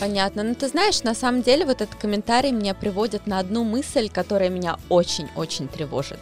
Понятно. 0.00 0.42
Ну, 0.42 0.54
ты 0.54 0.66
знаешь, 0.68 1.02
на 1.02 1.14
самом 1.14 1.42
деле 1.42 1.66
вот 1.66 1.82
этот 1.82 1.94
комментарий 1.94 2.52
меня 2.52 2.74
приводит 2.74 3.26
на 3.26 3.38
одну 3.38 3.64
мысль, 3.64 4.08
которая 4.08 4.48
меня 4.48 4.78
очень-очень 4.88 5.68
тревожит. 5.68 6.18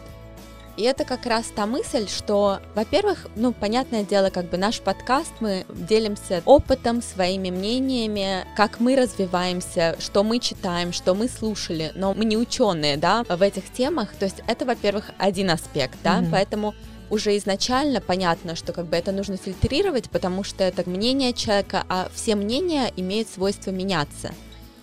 И 0.79 0.83
это 0.83 1.03
как 1.03 1.25
раз 1.25 1.47
та 1.53 1.65
мысль, 1.65 2.07
что, 2.07 2.59
во-первых, 2.73 3.27
ну, 3.35 3.51
понятное 3.51 4.03
дело, 4.03 4.29
как 4.29 4.49
бы 4.49 4.57
наш 4.57 4.79
подкаст, 4.79 5.33
мы 5.41 5.65
делимся 5.67 6.41
опытом, 6.45 7.01
своими 7.01 7.49
мнениями, 7.49 8.45
как 8.55 8.79
мы 8.79 8.95
развиваемся, 8.95 9.97
что 9.99 10.23
мы 10.23 10.39
читаем, 10.39 10.93
что 10.93 11.15
мы 11.15 11.27
слушали, 11.27 11.91
но 11.95 12.13
мы 12.13 12.23
не 12.23 12.37
ученые, 12.37 12.95
да, 12.95 13.25
в 13.27 13.41
этих 13.41 13.69
темах. 13.73 14.13
То 14.15 14.23
есть 14.25 14.41
это, 14.47 14.65
во-первых, 14.65 15.11
один 15.17 15.51
аспект, 15.51 15.97
да, 16.01 16.19
mm-hmm. 16.19 16.31
поэтому 16.31 16.73
уже 17.09 17.37
изначально 17.37 18.01
понятно, 18.01 18.55
что 18.55 18.73
как 18.73 18.85
бы 18.85 18.95
это 18.95 19.11
нужно 19.11 19.37
фильтрировать, 19.37 20.09
потому 20.09 20.43
что 20.43 20.63
это 20.63 20.89
мнение 20.89 21.33
человека, 21.33 21.83
а 21.89 22.09
все 22.13 22.35
мнения 22.35 22.91
имеют 22.95 23.29
свойство 23.29 23.71
меняться. 23.71 24.33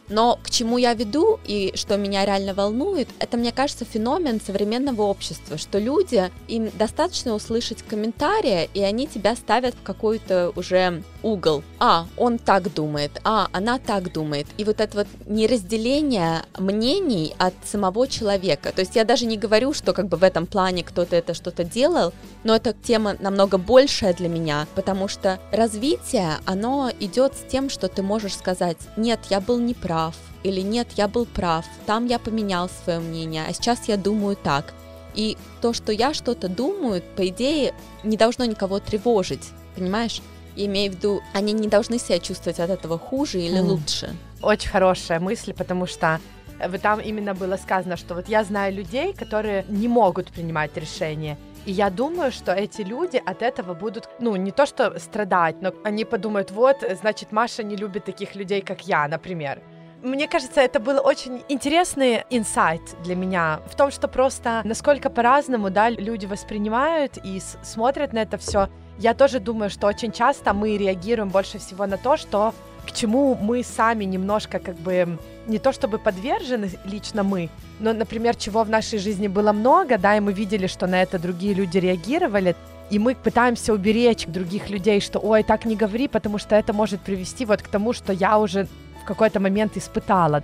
Но 0.09 0.38
к 0.42 0.51
чему 0.51 0.79
я 0.79 0.95
веду 0.95 1.38
и 1.45 1.73
что 1.75 1.97
меня 1.97 2.25
реально 2.25 2.55
волнует, 2.55 3.09
это, 3.19 3.37
мне 3.37 3.53
кажется, 3.53 3.85
феномен 3.85 4.40
современного 4.40 5.03
общества, 5.03 5.59
что 5.59 5.79
люди, 5.79 6.31
им 6.49 6.71
достаточно 6.79 7.35
услышать 7.35 7.83
комментарии, 7.83 8.71
и 8.75 8.83
они 8.83 9.07
тебя 9.07 9.35
ставят 9.37 9.75
в 9.75 9.83
какой-то 9.83 10.53
уже 10.55 11.03
угол. 11.23 11.62
А, 11.81 12.07
он 12.16 12.38
так 12.38 12.73
думает, 12.73 13.21
а, 13.25 13.49
она 13.53 13.79
так 13.79 14.12
думает. 14.12 14.47
И 14.59 14.64
вот 14.64 14.81
это 14.81 14.99
вот 14.99 15.07
неразделение 15.27 16.42
мнений 16.59 17.35
от 17.38 17.55
самого 17.64 18.07
человека. 18.07 18.73
То 18.73 18.81
есть 18.81 18.95
я 18.95 19.05
даже 19.05 19.27
не 19.27 19.37
говорю, 19.37 19.73
что 19.73 19.92
как 19.92 20.07
бы 20.09 20.16
в 20.16 20.23
этом 20.23 20.47
плане 20.47 20.85
кто-то 20.85 21.16
это 21.16 21.35
что-то 21.35 21.64
делал, 21.64 22.12
но 22.45 22.55
эта 22.55 22.73
тема 22.73 23.16
намного 23.19 23.59
большая 23.59 24.14
для 24.14 24.29
меня, 24.29 24.66
потому 24.75 25.09
что 25.09 25.40
развитие, 25.51 26.35
оно 26.45 26.90
идет 27.01 27.35
с 27.35 27.51
тем, 27.51 27.69
что 27.69 27.88
ты 27.88 28.03
можешь 28.03 28.37
сказать, 28.37 28.79
нет, 28.97 29.19
я 29.31 29.40
был 29.40 29.59
неправ, 29.59 29.96
или 30.43 30.61
нет, 30.61 30.89
я 30.97 31.09
был 31.09 31.27
прав, 31.27 31.65
там 31.87 32.07
я 32.07 32.19
поменял 32.19 32.69
свое 32.69 32.99
мнение, 33.01 33.45
а 33.49 33.53
сейчас 33.53 33.89
я 33.89 33.97
думаю 33.97 34.37
так. 34.37 34.75
И 35.15 35.37
то, 35.61 35.73
что 35.73 35.93
я 35.93 36.15
что-то 36.15 36.49
думаю, 36.49 37.03
по 37.17 37.27
идее, 37.27 37.75
не 38.05 38.17
должно 38.17 38.45
никого 38.45 38.79
тревожить, 38.81 39.51
понимаешь? 39.75 40.23
имею 40.57 40.93
в 40.93 40.95
виду, 40.97 41.23
они 41.35 41.53
не 41.53 41.69
должны 41.69 41.99
себя 41.99 42.19
чувствовать 42.19 42.61
от 42.61 42.71
этого 42.71 42.99
хуже 42.99 43.39
или 43.41 43.59
mm. 43.59 43.63
лучше. 43.63 44.17
Очень 44.43 44.71
хорошая 44.71 45.21
мысль, 45.21 45.53
потому 45.53 45.87
что 45.87 46.19
э, 46.59 46.79
там 46.79 47.01
именно 47.01 47.35
было 47.35 47.57
сказано, 47.57 47.97
что 47.97 48.15
вот 48.15 48.29
я 48.29 48.45
знаю 48.45 48.75
людей, 48.75 49.13
которые 49.13 49.65
не 49.69 49.89
могут 49.89 50.33
принимать 50.33 50.77
решения. 50.77 51.37
И 51.67 51.73
я 51.73 51.91
думаю, 51.91 52.33
что 52.33 52.53
эти 52.53 52.83
люди 52.83 53.21
от 53.27 53.43
этого 53.43 53.75
будут, 53.75 54.09
ну, 54.21 54.37
не 54.37 54.53
то 54.53 54.67
что 54.67 54.99
страдать, 55.01 55.61
но 55.61 55.75
они 55.85 56.05
подумают, 56.05 56.53
вот, 56.53 56.77
значит, 57.01 57.33
Маша 57.33 57.65
не 57.65 57.77
любит 57.77 58.05
таких 58.05 58.37
людей, 58.37 58.63
как 58.63 58.87
я, 58.87 59.09
например. 59.09 59.61
Мне 60.03 60.29
кажется, 60.29 60.61
это 60.61 60.79
был 60.79 61.01
очень 61.03 61.43
интересный 61.49 62.25
инсайт 62.31 62.83
для 63.03 63.17
меня 63.17 63.61
в 63.67 63.75
том, 63.75 63.91
что 63.91 64.09
просто 64.09 64.61
насколько 64.65 65.09
по-разному 65.09 65.71
да, 65.71 65.89
люди 65.89 66.27
воспринимают 66.27 67.19
и 67.25 67.41
смотрят 67.63 68.13
на 68.13 68.19
это 68.19 68.37
все. 68.37 68.69
Я 68.99 69.15
тоже 69.15 69.41
думаю, 69.41 69.71
что 69.71 69.87
очень 69.87 70.13
часто 70.13 70.53
мы 70.53 70.77
реагируем 70.77 71.31
больше 71.31 71.59
всего 71.59 71.87
на 71.87 71.97
то, 71.97 72.17
что 72.17 72.55
к 72.87 72.93
чему 72.93 73.35
мы 73.35 73.65
сами 73.65 74.05
немножко 74.05 74.59
как 74.59 74.77
бы 74.77 75.19
не 75.47 75.59
то 75.59 75.73
чтобы 75.73 75.99
подвержены 75.99 76.71
лично 76.85 77.23
мы, 77.23 77.49
но, 77.81 77.93
например, 77.93 78.37
чего 78.37 78.63
в 78.65 78.71
нашей 78.71 78.99
жизни 78.99 79.29
было 79.29 79.53
много, 79.53 79.99
да, 79.99 80.17
и 80.17 80.21
мы 80.21 80.33
видели, 80.33 80.67
что 80.67 80.87
на 80.87 81.03
это 81.03 81.19
другие 81.19 81.55
люди 81.55 81.79
реагировали, 81.79 82.55
и 82.91 82.99
мы 82.99 83.15
пытаемся 83.15 83.73
уберечь 83.73 84.27
других 84.27 84.71
людей, 84.71 85.01
что 85.01 85.19
ой, 85.19 85.43
так 85.43 85.65
не 85.65 85.75
говори, 85.75 86.07
потому 86.07 86.39
что 86.39 86.55
это 86.55 86.73
может 86.73 87.01
привести 87.01 87.45
вот 87.45 87.63
к 87.63 87.69
тому, 87.69 87.93
что 87.93 88.13
я 88.13 88.39
уже 88.39 88.69
какой-то 89.07 89.40
момент 89.40 89.77
испытала. 89.77 90.42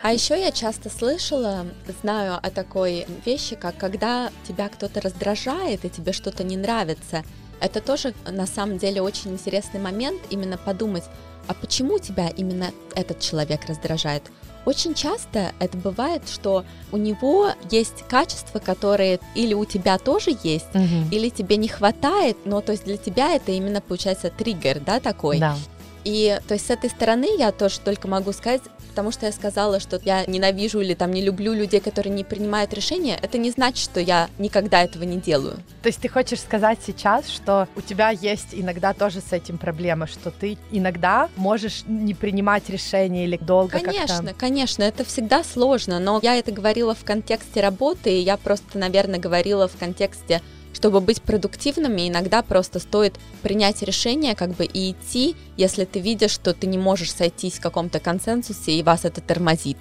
А 0.00 0.12
еще 0.12 0.40
я 0.40 0.52
часто 0.52 0.90
слышала, 0.90 1.66
знаю 2.02 2.38
о 2.40 2.50
такой 2.50 3.06
вещи, 3.26 3.56
как 3.56 3.76
когда 3.76 4.30
тебя 4.46 4.68
кто-то 4.68 5.00
раздражает 5.00 5.84
и 5.84 5.90
тебе 5.90 6.12
что-то 6.12 6.44
не 6.44 6.56
нравится. 6.56 7.24
Это 7.60 7.80
тоже 7.80 8.14
на 8.30 8.46
самом 8.46 8.78
деле 8.78 9.02
очень 9.02 9.32
интересный 9.32 9.80
момент, 9.80 10.20
именно 10.30 10.56
подумать, 10.56 11.02
а 11.48 11.54
почему 11.54 11.98
тебя 11.98 12.28
именно 12.28 12.70
этот 12.94 13.18
человек 13.20 13.66
раздражает? 13.66 14.22
Очень 14.64 14.94
часто 14.94 15.52
это 15.58 15.78
бывает, 15.78 16.28
что 16.28 16.64
у 16.92 16.98
него 16.98 17.50
есть 17.70 18.04
качества, 18.08 18.58
которые 18.58 19.18
или 19.34 19.54
у 19.54 19.64
тебя 19.64 19.96
тоже 19.98 20.36
есть, 20.42 20.74
угу. 20.74 21.08
или 21.10 21.30
тебе 21.30 21.56
не 21.56 21.68
хватает, 21.68 22.36
но 22.44 22.60
то 22.60 22.72
есть 22.72 22.84
для 22.84 22.98
тебя 22.98 23.34
это 23.34 23.50
именно 23.50 23.80
получается 23.80 24.30
триггер, 24.30 24.80
да, 24.80 25.00
такой. 25.00 25.38
Да. 25.38 25.56
И 26.04 26.38
то 26.46 26.54
есть 26.54 26.66
с 26.66 26.70
этой 26.70 26.90
стороны 26.90 27.28
я 27.38 27.52
тоже 27.52 27.80
только 27.80 28.08
могу 28.08 28.32
сказать, 28.32 28.62
потому 28.88 29.12
что 29.12 29.26
я 29.26 29.32
сказала, 29.32 29.78
что 29.80 30.00
я 30.04 30.24
ненавижу 30.26 30.80
или 30.80 30.94
там 30.94 31.12
не 31.12 31.22
люблю 31.22 31.52
людей, 31.52 31.80
которые 31.80 32.12
не 32.12 32.24
принимают 32.24 32.74
решения, 32.74 33.18
это 33.22 33.38
не 33.38 33.50
значит, 33.50 33.78
что 33.78 34.00
я 34.00 34.28
никогда 34.38 34.82
этого 34.82 35.04
не 35.04 35.18
делаю. 35.18 35.58
То 35.82 35.88
есть 35.88 36.00
ты 36.00 36.08
хочешь 36.08 36.40
сказать 36.40 36.78
сейчас, 36.84 37.28
что 37.28 37.68
у 37.76 37.80
тебя 37.80 38.10
есть 38.10 38.48
иногда 38.52 38.92
тоже 38.94 39.20
с 39.20 39.32
этим 39.32 39.58
проблема, 39.58 40.06
что 40.06 40.30
ты 40.30 40.58
иногда 40.70 41.28
можешь 41.36 41.84
не 41.86 42.14
принимать 42.14 42.68
решения 42.68 43.24
или 43.24 43.36
долго 43.36 43.78
Конечно, 43.78 44.34
конечно, 44.34 44.82
это 44.82 45.04
всегда 45.04 45.44
сложно, 45.44 46.00
но 46.00 46.18
я 46.22 46.36
это 46.36 46.50
говорила 46.52 46.94
в 46.94 47.04
контексте 47.04 47.60
работы, 47.60 48.10
и 48.10 48.20
я 48.20 48.36
просто, 48.36 48.78
наверное, 48.78 49.20
говорила 49.20 49.68
в 49.68 49.76
контексте 49.76 50.42
чтобы 50.72 51.00
быть 51.00 51.22
продуктивными, 51.22 52.08
иногда 52.08 52.42
просто 52.42 52.78
стоит 52.78 53.14
принять 53.42 53.82
решение, 53.82 54.34
как 54.34 54.50
бы 54.50 54.64
и 54.64 54.92
идти, 54.92 55.36
если 55.56 55.84
ты 55.84 56.00
видишь, 56.00 56.32
что 56.32 56.54
ты 56.54 56.66
не 56.66 56.78
можешь 56.78 57.12
сойтись 57.12 57.54
в 57.54 57.60
каком-то 57.60 58.00
консенсусе 58.00 58.72
и 58.72 58.82
вас 58.82 59.04
это 59.04 59.20
тормозит. 59.20 59.78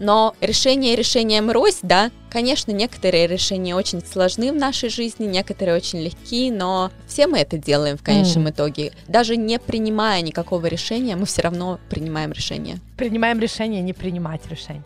Но 0.00 0.34
решение 0.40 0.96
решением 0.96 1.50
рось, 1.50 1.78
да, 1.82 2.10
конечно, 2.30 2.72
некоторые 2.72 3.26
решения 3.26 3.76
очень 3.76 4.04
сложны 4.04 4.52
в 4.52 4.56
нашей 4.56 4.88
жизни, 4.88 5.26
некоторые 5.26 5.76
очень 5.76 6.00
легкие, 6.00 6.52
но 6.52 6.90
все 7.06 7.26
мы 7.26 7.38
это 7.38 7.58
делаем 7.58 7.96
в 7.96 8.02
конечном 8.02 8.48
mm. 8.48 8.50
итоге. 8.50 8.92
Даже 9.06 9.36
не 9.36 9.58
принимая 9.58 10.20
никакого 10.20 10.66
решения, 10.66 11.14
мы 11.14 11.26
все 11.26 11.42
равно 11.42 11.78
принимаем 11.88 12.32
решение. 12.32 12.78
Принимаем 12.96 13.38
решение 13.38 13.82
не 13.82 13.92
принимать 13.92 14.46
решение. 14.48 14.84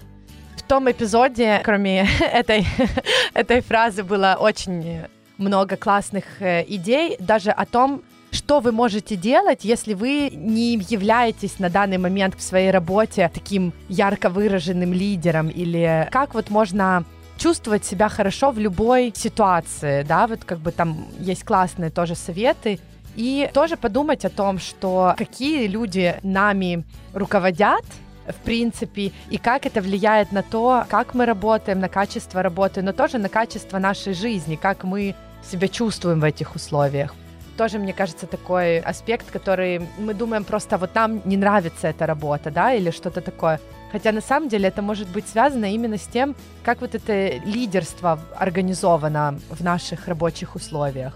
В 0.57 0.63
том 0.63 0.91
эпизоде, 0.91 1.63
кроме 1.65 2.07
этой, 2.33 2.67
этой 3.35 3.63
фразы, 3.63 4.05
было 4.05 4.37
очень 4.39 5.07
много 5.39 5.77
классных 5.77 6.25
э, 6.41 6.65
идей 6.69 7.17
даже 7.19 7.51
о 7.51 7.65
том, 7.65 8.03
что 8.31 8.61
вы 8.61 8.73
можете 8.73 9.17
делать, 9.17 9.65
если 9.65 9.95
вы 9.95 10.31
не 10.31 10.75
являетесь 10.75 11.59
на 11.59 11.71
данный 11.71 11.99
момент 11.99 12.35
в 12.37 12.43
своей 12.43 12.71
работе 12.71 13.31
таким 13.33 13.73
ярко 13.89 14.29
выраженным 14.29 14.93
лидером, 14.93 15.49
или 15.49 16.09
как 16.11 16.35
вот 16.35 16.51
можно 16.51 17.05
чувствовать 17.39 17.85
себя 17.85 18.09
хорошо 18.09 18.51
в 18.51 18.59
любой 18.59 19.13
ситуации, 19.17 20.03
да, 20.03 20.27
вот 20.27 20.45
как 20.45 20.59
бы 20.59 20.73
там 20.73 21.07
есть 21.21 21.45
классные 21.45 21.91
тоже 21.91 22.15
советы, 22.15 22.81
и 23.17 23.51
тоже 23.55 23.77
подумать 23.77 24.25
о 24.25 24.31
том, 24.31 24.59
что 24.59 25.15
какие 25.17 25.67
люди 25.67 26.17
нами 26.23 26.85
руководят, 27.15 27.85
в 28.29 28.37
принципе, 28.45 29.13
и 29.31 29.39
как 29.39 29.67
это 29.67 29.81
влияет 29.81 30.33
на 30.33 30.43
то, 30.43 30.85
как 30.89 31.15
мы 31.15 31.25
работаем, 31.25 31.81
на 31.81 31.89
качество 31.89 32.43
работы, 32.43 32.83
но 32.83 32.93
тоже 32.93 33.19
на 33.19 33.29
качество 33.29 33.79
нашей 33.79 34.13
жизни, 34.13 34.57
как 34.57 34.85
мы 34.85 35.15
себя 35.45 35.69
чувствуем 35.69 36.21
в 36.21 36.25
этих 36.25 36.55
условиях. 36.55 37.15
Тоже, 37.57 37.79
мне 37.79 37.93
кажется, 37.93 38.27
такой 38.27 38.79
аспект, 38.79 39.31
который 39.31 39.81
мы 39.99 40.15
думаем 40.15 40.45
просто 40.45 40.79
вот 40.79 40.95
нам 40.95 41.21
не 41.25 41.37
нравится 41.37 41.89
эта 41.89 42.07
работа, 42.07 42.51
да, 42.51 42.73
или 42.73 42.91
что-то 42.91 43.21
такое. 43.21 43.61
Хотя 43.91 44.13
на 44.13 44.21
самом 44.21 44.49
деле 44.49 44.69
это 44.69 44.83
может 44.83 45.09
быть 45.09 45.27
связано 45.27 45.73
именно 45.73 45.97
с 45.97 46.07
тем, 46.07 46.37
как 46.63 46.81
вот 46.81 46.95
это 46.95 47.39
лидерство 47.45 48.21
организовано 48.37 49.41
в 49.51 49.63
наших 49.65 50.09
рабочих 50.09 50.55
условиях. 50.55 51.15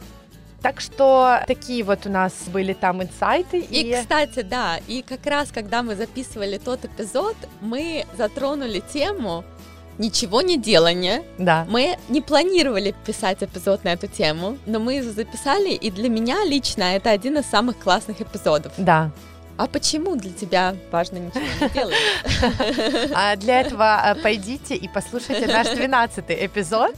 Так 0.62 0.80
что 0.80 1.40
такие 1.46 1.82
вот 1.82 2.06
у 2.06 2.10
нас 2.10 2.32
были 2.46 2.72
там 2.72 3.02
инсайты. 3.02 3.58
И, 3.58 3.90
и, 3.90 3.94
кстати, 3.94 4.42
да, 4.42 4.78
и 4.86 5.02
как 5.02 5.26
раз 5.26 5.50
когда 5.52 5.82
мы 5.82 5.96
записывали 5.96 6.58
тот 6.58 6.84
эпизод, 6.84 7.36
мы 7.60 8.06
затронули 8.16 8.80
тему 8.92 9.44
ничего 9.98 10.42
не 10.42 10.58
делания. 10.58 11.22
Да. 11.38 11.66
Мы 11.68 11.96
не 12.08 12.20
планировали 12.20 12.94
писать 13.06 13.42
эпизод 13.42 13.84
на 13.84 13.92
эту 13.92 14.06
тему, 14.06 14.58
но 14.66 14.78
мы 14.78 14.94
его 14.94 15.12
записали, 15.12 15.70
и 15.70 15.90
для 15.90 16.08
меня 16.08 16.44
лично 16.44 16.82
это 16.82 17.10
один 17.10 17.38
из 17.38 17.46
самых 17.46 17.78
классных 17.78 18.20
эпизодов. 18.20 18.72
Да. 18.76 19.10
А 19.56 19.66
почему 19.66 20.16
для 20.16 20.32
тебя 20.32 20.74
важно 20.90 21.18
ничего 21.18 21.44
не 21.60 21.68
делать? 21.74 21.94
А 23.14 23.36
для 23.36 23.60
этого 23.60 23.94
а, 23.96 24.14
пойдите 24.14 24.74
и 24.74 24.88
послушайте 24.88 25.46
наш 25.46 25.68
12 25.68 26.24
эпизод. 26.28 26.94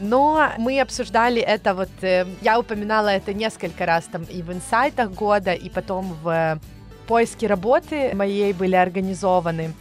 Но 0.00 0.48
мы 0.58 0.80
обсуждали 0.80 1.40
это 1.40 1.74
вот, 1.74 1.90
э, 2.00 2.26
я 2.40 2.58
упоминала 2.58 3.08
это 3.08 3.32
несколько 3.32 3.86
раз 3.86 4.04
там 4.10 4.24
и 4.24 4.42
в 4.42 4.52
инсайтах 4.52 5.12
года, 5.12 5.52
и 5.52 5.68
потом 5.68 6.16
в 6.22 6.58
поиске 7.06 7.46
работы 7.46 8.10
моей 8.14 8.52
были 8.52 8.74
организованы. 8.74 9.74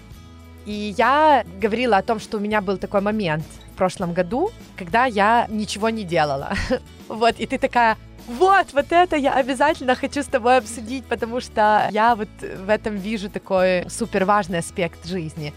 И 0.65 0.93
я 0.97 1.43
говорила 1.60 1.97
о 1.97 2.02
том, 2.02 2.19
что 2.19 2.38
у 2.38 2.39
меня 2.39 2.62
был 2.62 2.78
такой 2.78 3.02
момент 3.02 3.43
в 3.74 3.78
прошлом 3.78 4.13
году, 4.13 4.52
когда 4.78 5.06
я 5.06 5.47
ничего 5.50 5.89
не 5.89 6.04
делала. 6.04 6.54
Вот, 7.08 7.36
и 7.39 7.45
ты 7.45 7.58
такая, 7.58 7.97
вот, 8.26 8.67
вот 8.71 8.86
это 8.91 9.17
я 9.17 9.34
обязательно 9.34 9.95
хочу 9.95 10.21
с 10.21 10.28
тобой 10.28 10.58
обсудить, 10.58 11.04
потому 11.06 11.41
что 11.41 11.89
я 11.91 12.15
вот 12.15 12.30
в 12.39 12.69
этом 12.69 12.95
вижу 12.95 13.30
такой 13.30 13.89
супер 13.89 14.24
важный 14.24 14.60
аспект 14.60 15.06
жизни. 15.06 15.54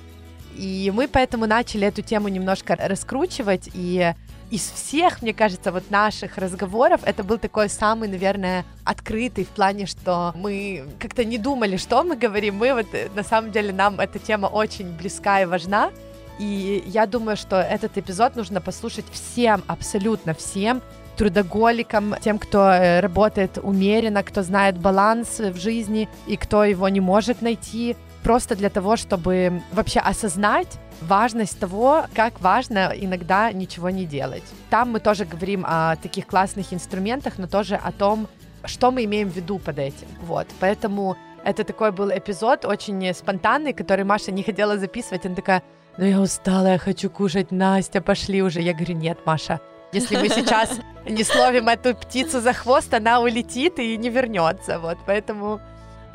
И 0.57 0.93
мы 0.95 1.07
поэтому 1.07 1.47
начали 1.47 1.87
эту 1.87 2.03
тему 2.03 2.29
немножко 2.29 2.77
раскручивать, 2.77 3.71
и 3.73 4.15
из 4.51 4.71
всех, 4.71 5.23
мне 5.23 5.33
кажется, 5.33 5.73
вот 5.73 5.91
наших 5.91 6.39
разговоров 6.39 7.01
это 7.05 7.25
был 7.25 7.39
такой 7.39 7.69
самый, 7.69 8.09
наверное, 8.09 8.65
открытый 8.85 9.45
в 9.45 9.49
плане, 9.49 9.87
что 9.87 10.33
мы 10.37 10.85
как-то 10.99 11.25
не 11.25 11.39
думали, 11.39 11.77
что 11.77 12.05
мы 12.05 12.17
говорим. 12.17 12.57
Мы 12.57 12.75
вот, 12.75 12.87
э, 12.93 13.09
на 13.15 13.23
самом 13.23 13.51
деле, 13.51 13.73
нам 13.73 14.01
эта 14.01 14.19
тема 14.19 14.47
очень 14.47 14.97
близка 14.97 15.43
и 15.43 15.45
важна. 15.45 15.91
И 16.39 16.83
я 16.87 17.07
думаю, 17.07 17.37
что 17.37 17.61
этот 17.61 17.97
эпизод 17.97 18.37
нужно 18.37 18.61
послушать 18.61 19.05
всем, 19.13 19.63
абсолютно 19.67 20.35
всем, 20.35 20.83
трудоголикам, 21.17 22.15
тем, 22.21 22.39
кто 22.39 22.71
э, 22.71 23.01
работает 23.01 23.59
умеренно, 23.63 24.23
кто 24.23 24.43
знает 24.43 24.79
баланс 24.79 25.39
в 25.39 25.57
жизни 25.57 26.09
и 26.27 26.37
кто 26.37 26.65
его 26.65 26.89
не 26.89 27.01
может 27.01 27.41
найти, 27.41 27.97
просто 28.25 28.57
для 28.57 28.71
того, 28.71 28.97
чтобы 28.97 29.63
вообще 29.71 30.01
осознать, 30.01 30.81
важность 31.03 31.61
того, 31.61 32.07
как 32.15 32.41
важно 32.41 32.93
иногда 32.97 33.53
ничего 33.53 33.91
не 33.91 34.07
делать. 34.07 34.43
Там 34.71 34.91
мы 34.93 35.01
тоже 35.01 35.27
говорим 35.27 35.65
о 35.67 35.97
таких 35.97 36.27
классных 36.27 36.73
инструментах, 36.73 37.35
но 37.39 37.47
тоже 37.47 37.77
о 37.77 37.93
том, 37.93 38.27
что 38.65 38.91
мы 38.91 39.05
имеем 39.05 39.31
в 39.31 39.37
виду 39.37 39.59
под 39.59 39.79
этим. 39.79 40.09
Вот, 40.23 40.47
поэтому 40.59 41.17
это 41.45 41.65
такой 41.65 41.93
был 41.93 42.11
эпизод 42.11 42.65
очень 42.65 43.15
спонтанный, 43.15 43.75
который 43.75 44.05
Маша 44.05 44.33
не 44.33 44.43
хотела 44.43 44.79
записывать. 44.79 45.27
Она 45.27 45.35
такая, 45.35 45.63
ну 45.99 46.07
я 46.07 46.21
устала, 46.21 46.69
я 46.69 46.79
хочу 46.79 47.11
кушать, 47.11 47.53
Настя, 47.53 48.01
пошли 48.01 48.43
уже. 48.43 48.63
Я 48.63 48.73
говорю, 48.73 48.95
нет, 48.95 49.19
Маша, 49.27 49.61
если 49.93 50.17
мы 50.17 50.29
сейчас 50.31 50.81
не 51.07 51.25
словим 51.25 51.69
эту 51.69 51.95
птицу 51.95 52.41
за 52.41 52.55
хвост, 52.55 52.95
она 52.95 53.21
улетит 53.21 53.79
и 53.79 53.99
не 53.99 54.09
вернется. 54.09 54.79
Вот, 54.79 54.97
поэтому 55.07 55.61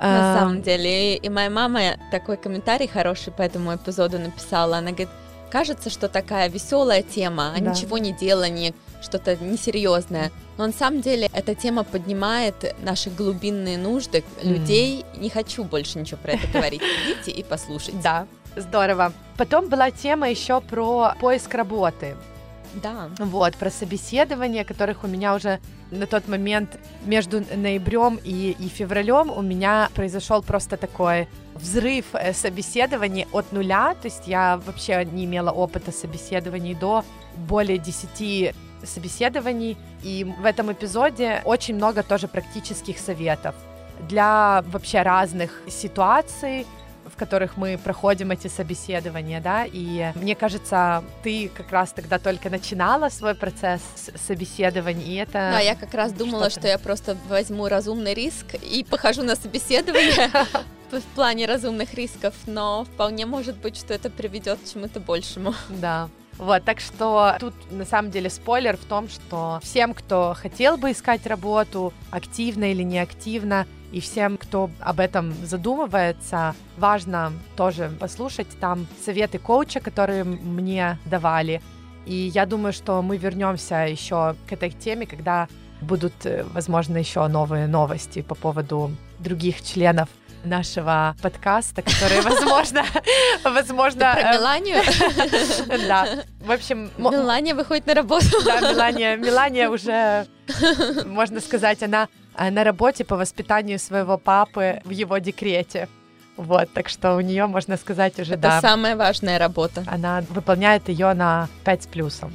на 0.07 0.39
самом 0.39 0.62
деле. 0.62 1.15
И 1.15 1.29
моя 1.29 1.49
мама 1.49 1.97
такой 2.12 2.38
комментарий 2.38 2.88
хороший 2.88 3.33
по 3.33 3.41
этому 3.41 3.75
эпизоду 3.75 4.19
написала. 4.19 4.77
Она 4.77 4.91
говорит, 4.91 5.09
кажется, 5.49 5.89
что 5.89 6.07
такая 6.07 6.49
веселая 6.49 7.03
тема, 7.03 7.53
а 7.55 7.59
да. 7.59 7.71
ничего 7.71 7.97
не 7.97 8.13
делание, 8.13 8.73
что-то 9.01 9.35
несерьезное. 9.38 10.31
Но 10.57 10.67
на 10.67 10.73
самом 10.73 11.01
деле 11.01 11.29
эта 11.33 11.55
тема 11.55 11.83
поднимает 11.83 12.75
наши 12.81 13.09
глубинные 13.09 13.77
нужды 13.77 14.23
людей. 14.43 15.05
Mm. 15.13 15.21
Не 15.21 15.29
хочу 15.29 15.63
больше 15.63 15.99
ничего 15.99 16.19
про 16.21 16.33
это 16.33 16.47
говорить. 16.53 16.81
Идите 17.05 17.31
и 17.31 17.43
послушайте. 17.43 17.99
Да, 18.03 18.27
здорово. 18.55 19.13
Потом 19.38 19.69
была 19.69 19.91
тема 19.91 20.29
еще 20.29 20.62
про 20.62 21.15
поиск 21.19 21.53
работы. 21.53 22.15
Да. 22.75 23.09
Вот, 23.17 23.55
про 23.55 23.69
собеседования, 23.71 24.63
которых 24.63 25.03
у 25.03 25.07
меня 25.07 25.33
уже 25.33 25.59
на 25.91 26.06
тот 26.06 26.28
момент 26.28 26.80
между 27.06 27.41
ноябрем 27.56 28.19
и, 28.23 28.56
и 28.60 28.67
февралем 28.67 29.32
у 29.32 29.41
меня 29.41 29.89
произошел 29.95 30.41
просто 30.41 30.78
такой 30.78 31.28
взрыв 31.56 32.06
э, 32.13 32.34
собеседований 32.34 33.28
от 33.32 33.52
нуля, 33.52 33.95
то 34.02 34.08
есть 34.08 34.28
я 34.28 34.58
вообще 34.65 35.06
не 35.06 35.25
имела 35.25 35.52
опыта 35.52 35.91
собеседований 35.91 36.75
до 36.75 37.04
более 37.36 37.78
10 37.78 38.54
собеседований, 38.84 39.78
и 40.04 40.23
в 40.23 40.45
этом 40.45 40.71
эпизоде 40.71 41.41
очень 41.45 41.75
много 41.75 42.04
тоже 42.04 42.28
практических 42.28 42.97
советов 42.97 43.56
для 44.08 44.63
вообще 44.67 45.02
разных 45.02 45.62
ситуаций, 45.67 46.65
которых 47.19 47.58
мы 47.58 47.77
проходим 47.77 48.32
эти 48.32 48.47
собеседования, 48.47 49.41
да, 49.41 49.65
и 49.65 50.12
мне 50.15 50.36
кажется, 50.36 51.03
ты 51.23 51.51
как 51.55 51.71
раз 51.71 51.91
тогда 51.91 52.17
только 52.17 52.49
начинала 52.49 53.10
свой 53.10 53.36
процесс 53.36 53.82
собеседований, 54.15 55.03
и 55.03 55.15
это... 55.15 55.34
Да, 55.34 55.60
я 55.60 55.75
как 55.75 55.93
раз 55.93 56.13
думала, 56.13 56.49
что, 56.49 56.62
что 56.62 56.67
я 56.67 56.79
просто 56.79 57.17
возьму 57.27 57.67
разумный 57.67 58.13
риск 58.13 58.55
и 58.55 58.84
похожу 58.84 59.23
на 59.23 59.36
собеседование 59.36 60.29
в 60.91 61.15
плане 61.15 61.45
разумных 61.45 61.93
рисков, 61.93 62.34
но 62.47 62.86
вполне 62.86 63.25
может 63.25 63.58
быть, 63.58 63.77
что 63.77 63.93
это 63.93 64.10
приведет 64.10 64.60
к 64.60 64.71
чему-то 64.71 64.99
большему. 64.99 65.53
Да. 65.69 66.10
Вот, 66.39 66.63
так 66.63 66.80
что 66.80 67.36
тут 67.39 67.54
на 67.69 67.84
самом 67.84 68.12
деле 68.12 68.30
спойлер 68.30 68.78
в 68.78 68.86
том, 68.86 69.10
что 69.10 69.60
всем, 69.62 69.93
кто 69.93 70.34
хотел 70.36 70.78
бы 70.78 70.91
искать 70.91 71.28
работу, 71.28 71.93
активно 72.12 72.71
или 72.71 72.82
неактивно, 72.82 73.67
и 73.91 73.99
всем, 73.99 74.38
кто 74.38 74.69
об 74.80 75.02
этом 75.02 75.34
задумывается, 75.43 76.56
важно 76.78 77.34
тоже 77.58 77.91
послушать 77.99 78.47
там 78.60 78.88
советы 79.04 79.38
коуча, 79.38 79.82
которые 79.82 80.23
мне 80.23 80.97
давали. 81.06 81.62
И 82.06 82.32
я 82.34 82.45
думаю, 82.45 82.71
что 82.71 83.02
мы 83.02 83.17
вернемся 83.17 83.88
еще 83.88 84.36
к 84.47 84.54
этой 84.54 84.71
теме, 84.71 85.06
когда 85.06 85.49
будут, 85.82 86.25
э, 86.25 86.45
возможно, 86.54 86.97
еще 86.97 87.28
новые 87.28 87.67
новости 87.67 88.21
по 88.21 88.36
поводу 88.36 88.91
других 89.19 89.62
членов 89.62 90.08
нашего 90.43 91.15
подкаста, 91.21 91.82
который, 91.82 92.21
возможно, 92.23 92.86
возможно... 93.43 94.13
Про 94.13 94.21
э, 94.21 94.34
Меланию? 94.34 94.78
Да. 95.88 96.08
В 96.39 96.52
общем... 96.52 96.91
Мелания 96.97 97.56
выходит 97.56 97.88
на 97.88 97.93
работу. 97.93 98.25
Да, 98.45 98.60
Мелания, 98.60 99.17
Мелания 99.17 99.69
уже, 99.69 100.28
можно 101.06 101.39
сказать, 101.41 101.84
она 101.84 102.08
на 102.38 102.63
работе 102.63 103.04
по 103.04 103.15
воспитанию 103.15 103.80
своего 103.80 104.17
папы 104.17 104.82
в 104.86 104.89
его 104.89 105.17
декрете. 105.17 105.88
Вот, 106.38 106.71
так 106.73 106.88
что 106.88 107.15
у 107.15 107.19
нее, 107.19 107.47
можно 107.47 107.75
сказать, 107.75 108.17
уже 108.19 108.34
Это 108.36 108.43
да. 108.43 108.62
самая 108.62 108.95
важная 108.95 109.39
работа. 109.39 109.84
Она 109.88 110.23
выполняет 110.30 110.88
ее 110.88 111.13
на 111.13 111.49
5 111.65 111.84
с 111.84 111.88
плюсом. 111.88 112.32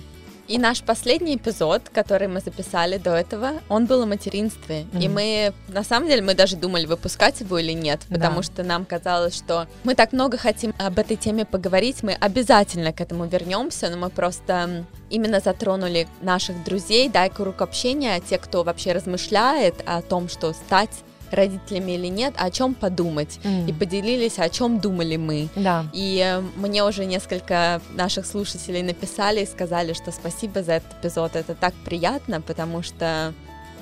И 0.47 0.59
наш 0.59 0.83
последний 0.83 1.37
эпизод, 1.37 1.83
который 1.93 2.29
мы 2.29 2.41
записали 2.41 2.99
до 2.99 3.15
этого, 3.15 3.63
он 3.69 3.87
был 3.87 4.03
о 4.03 4.07
материнстве. 4.07 4.83
Mm-hmm. 4.93 5.03
И 5.03 5.09
мы, 5.09 5.53
на 5.69 5.83
самом 5.85 6.09
деле, 6.09 6.23
мы 6.23 6.35
даже 6.35 6.57
думали, 6.57 6.87
выпускать 6.87 7.41
его 7.41 7.59
или 7.59 7.73
нет, 7.73 8.01
потому 8.11 8.37
да. 8.37 8.43
что 8.43 8.63
нам 8.63 8.85
казалось, 8.85 9.35
что 9.35 9.67
мы 9.85 9.95
так 9.95 10.13
много 10.13 10.37
хотим 10.37 10.75
об 10.79 10.99
этой 10.99 11.17
теме 11.17 11.45
поговорить, 11.45 12.03
мы 12.03 12.13
обязательно 12.13 12.93
к 12.93 13.01
этому 13.01 13.27
вернемся, 13.27 13.89
но 13.89 13.97
мы 13.97 14.11
просто 14.11 14.85
именно 15.11 15.41
затронули 15.41 16.09
наших 16.21 16.63
друзей, 16.65 17.09
да, 17.09 17.29
круг 17.29 17.63
общения, 17.63 18.21
те, 18.21 18.39
кто 18.39 18.65
вообще 18.65 18.93
размышляет 18.93 19.83
о 19.87 20.03
том, 20.03 20.29
что 20.29 20.53
стать 20.53 20.91
родителями 21.31 21.93
или 21.93 22.07
нет, 22.07 22.35
о 22.37 22.51
чем 22.51 22.75
подумать. 22.75 23.39
Mm. 23.43 23.69
И 23.69 23.73
поделились, 23.73 24.39
о 24.39 24.49
чем 24.49 24.81
думали 24.81 25.17
мы. 25.17 25.49
Да. 25.57 25.87
И 25.93 26.23
э, 26.25 26.41
мне 26.57 26.85
уже 26.85 27.05
несколько 27.05 27.81
наших 27.95 28.27
слушателей 28.27 28.83
написали 28.83 29.43
и 29.43 29.47
сказали, 29.47 29.93
что 29.93 30.13
спасибо 30.13 30.63
за 30.63 30.75
этот 30.75 30.93
эпизод. 31.01 31.37
Это 31.37 31.55
так 31.55 31.75
приятно, 31.85 32.41
потому 32.41 32.83
что 32.83 33.33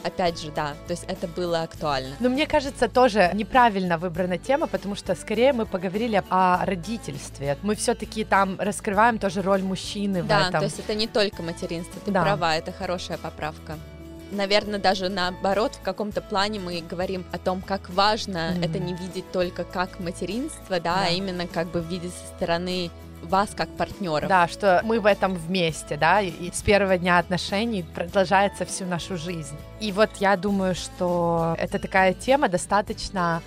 опять 0.03 0.41
же, 0.41 0.51
да, 0.51 0.75
то 0.87 0.93
есть 0.93 1.05
это 1.09 1.27
было 1.27 1.63
актуально. 1.63 2.15
Но 2.21 2.29
мне 2.29 2.47
кажется, 2.47 2.89
тоже 2.89 3.31
неправильно 3.35 3.99
выбрана 3.99 4.39
тема, 4.39 4.67
потому 4.67 4.95
что 4.95 5.15
скорее 5.15 5.53
мы 5.53 5.67
поговорили 5.67 6.23
о 6.31 6.65
родительстве. 6.65 7.57
Мы 7.63 7.75
все-таки 7.75 8.25
там 8.25 8.57
раскрываем 8.59 9.19
тоже 9.19 9.43
роль 9.43 9.63
мужчины 9.63 10.23
да, 10.23 10.39
в 10.39 10.41
этом. 10.41 10.53
Да, 10.53 10.59
то 10.59 10.65
есть 10.65 10.79
это 10.79 10.95
не 10.95 11.07
только 11.07 11.43
материнство, 11.43 12.01
ты 12.05 12.11
да. 12.11 12.23
права, 12.23 12.57
это 12.57 12.73
хорошая 12.73 13.19
поправка 13.19 13.79
наверное, 14.33 14.79
даже 14.79 15.09
наоборот, 15.09 15.75
в 15.77 15.83
каком-то 15.83 16.21
плане 16.21 16.59
мы 16.59 16.81
говорим 16.81 17.25
о 17.33 17.39
том, 17.39 17.63
как 17.63 17.91
важно 17.91 18.53
mm-hmm. 18.53 18.65
это 18.65 18.79
не 18.79 18.95
видеть 18.95 19.31
только 19.31 19.65
как 19.65 20.01
материнство, 20.01 20.81
да, 20.81 20.97
да, 20.97 21.05
а 21.07 21.11
именно 21.11 21.47
как 21.47 21.69
бы 21.69 21.81
видеть 21.81 22.13
со 22.13 22.27
стороны 22.37 22.91
вас 23.23 23.51
как 23.55 23.69
партнеров. 23.77 24.29
Да, 24.29 24.49
что 24.49 24.81
мы 24.85 25.01
в 25.01 25.07
этом 25.07 25.35
вместе, 25.35 25.97
да, 25.97 26.21
и 26.21 26.51
с 26.51 26.63
первого 26.63 26.99
дня 26.99 27.19
отношений 27.19 27.85
продолжается 27.95 28.65
всю 28.65 28.85
нашу 28.85 29.17
жизнь. 29.17 29.57
И 29.81 29.93
вот 29.93 30.11
я 30.19 30.37
думаю, 30.37 30.75
что 30.75 31.55
это 31.59 31.79
такая 31.79 32.15
тема 32.15 32.49
достаточно 32.49 33.43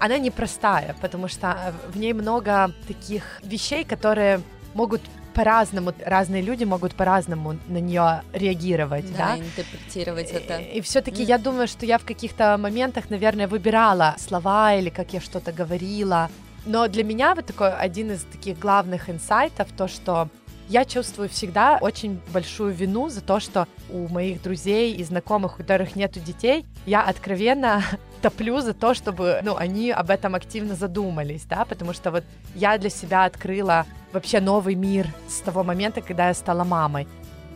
она 0.00 0.18
непростая, 0.18 0.94
потому 1.00 1.26
что 1.26 1.74
в 1.88 1.98
ней 1.98 2.12
много 2.12 2.72
таких 2.86 3.40
вещей, 3.42 3.84
которые 3.84 4.40
могут 4.74 5.00
по-разному, 5.38 5.92
разные 6.04 6.42
люди 6.42 6.64
могут 6.64 6.94
по-разному 6.94 7.56
на 7.68 7.78
нее 7.78 8.22
реагировать, 8.32 9.06
да, 9.12 9.36
да? 9.36 9.38
интерпретировать 9.38 10.30
это. 10.32 10.56
И, 10.58 10.78
и 10.78 10.80
все-таки 10.80 11.22
mm. 11.22 11.26
я 11.26 11.38
думаю, 11.38 11.68
что 11.68 11.86
я 11.86 11.98
в 11.98 12.04
каких-то 12.04 12.58
моментах, 12.58 13.08
наверное, 13.08 13.46
выбирала 13.46 14.16
слова 14.18 14.74
или 14.74 14.90
как 14.90 15.12
я 15.12 15.20
что-то 15.20 15.52
говорила. 15.52 16.28
Но 16.66 16.88
для 16.88 17.04
меня 17.04 17.36
вот 17.36 17.46
такой 17.46 17.72
один 17.72 18.10
из 18.10 18.24
таких 18.24 18.58
главных 18.58 19.08
инсайтов 19.08 19.68
то, 19.76 19.86
что 19.86 20.28
я 20.68 20.84
чувствую 20.84 21.28
всегда 21.28 21.78
очень 21.80 22.20
большую 22.32 22.72
вину 22.74 23.08
за 23.08 23.22
то, 23.22 23.40
что 23.40 23.66
у 23.90 24.06
моих 24.08 24.42
друзей 24.42 24.94
и 24.94 25.02
знакомых, 25.02 25.54
у 25.54 25.56
которых 25.58 25.96
нету 25.96 26.20
детей, 26.20 26.64
я 26.86 27.02
откровенно 27.02 27.82
топлю 28.22 28.60
за 28.60 28.74
то, 28.74 28.94
чтобы, 28.94 29.40
ну, 29.42 29.56
они 29.56 29.90
об 29.90 30.10
этом 30.10 30.34
активно 30.34 30.74
задумались, 30.74 31.44
да, 31.44 31.64
потому 31.64 31.92
что 31.92 32.10
вот 32.10 32.24
я 32.54 32.76
для 32.78 32.90
себя 32.90 33.24
открыла 33.24 33.86
вообще 34.12 34.40
новый 34.40 34.74
мир 34.74 35.08
с 35.28 35.40
того 35.40 35.64
момента, 35.64 36.00
когда 36.00 36.28
я 36.28 36.34
стала 36.34 36.64
мамой. 36.64 37.08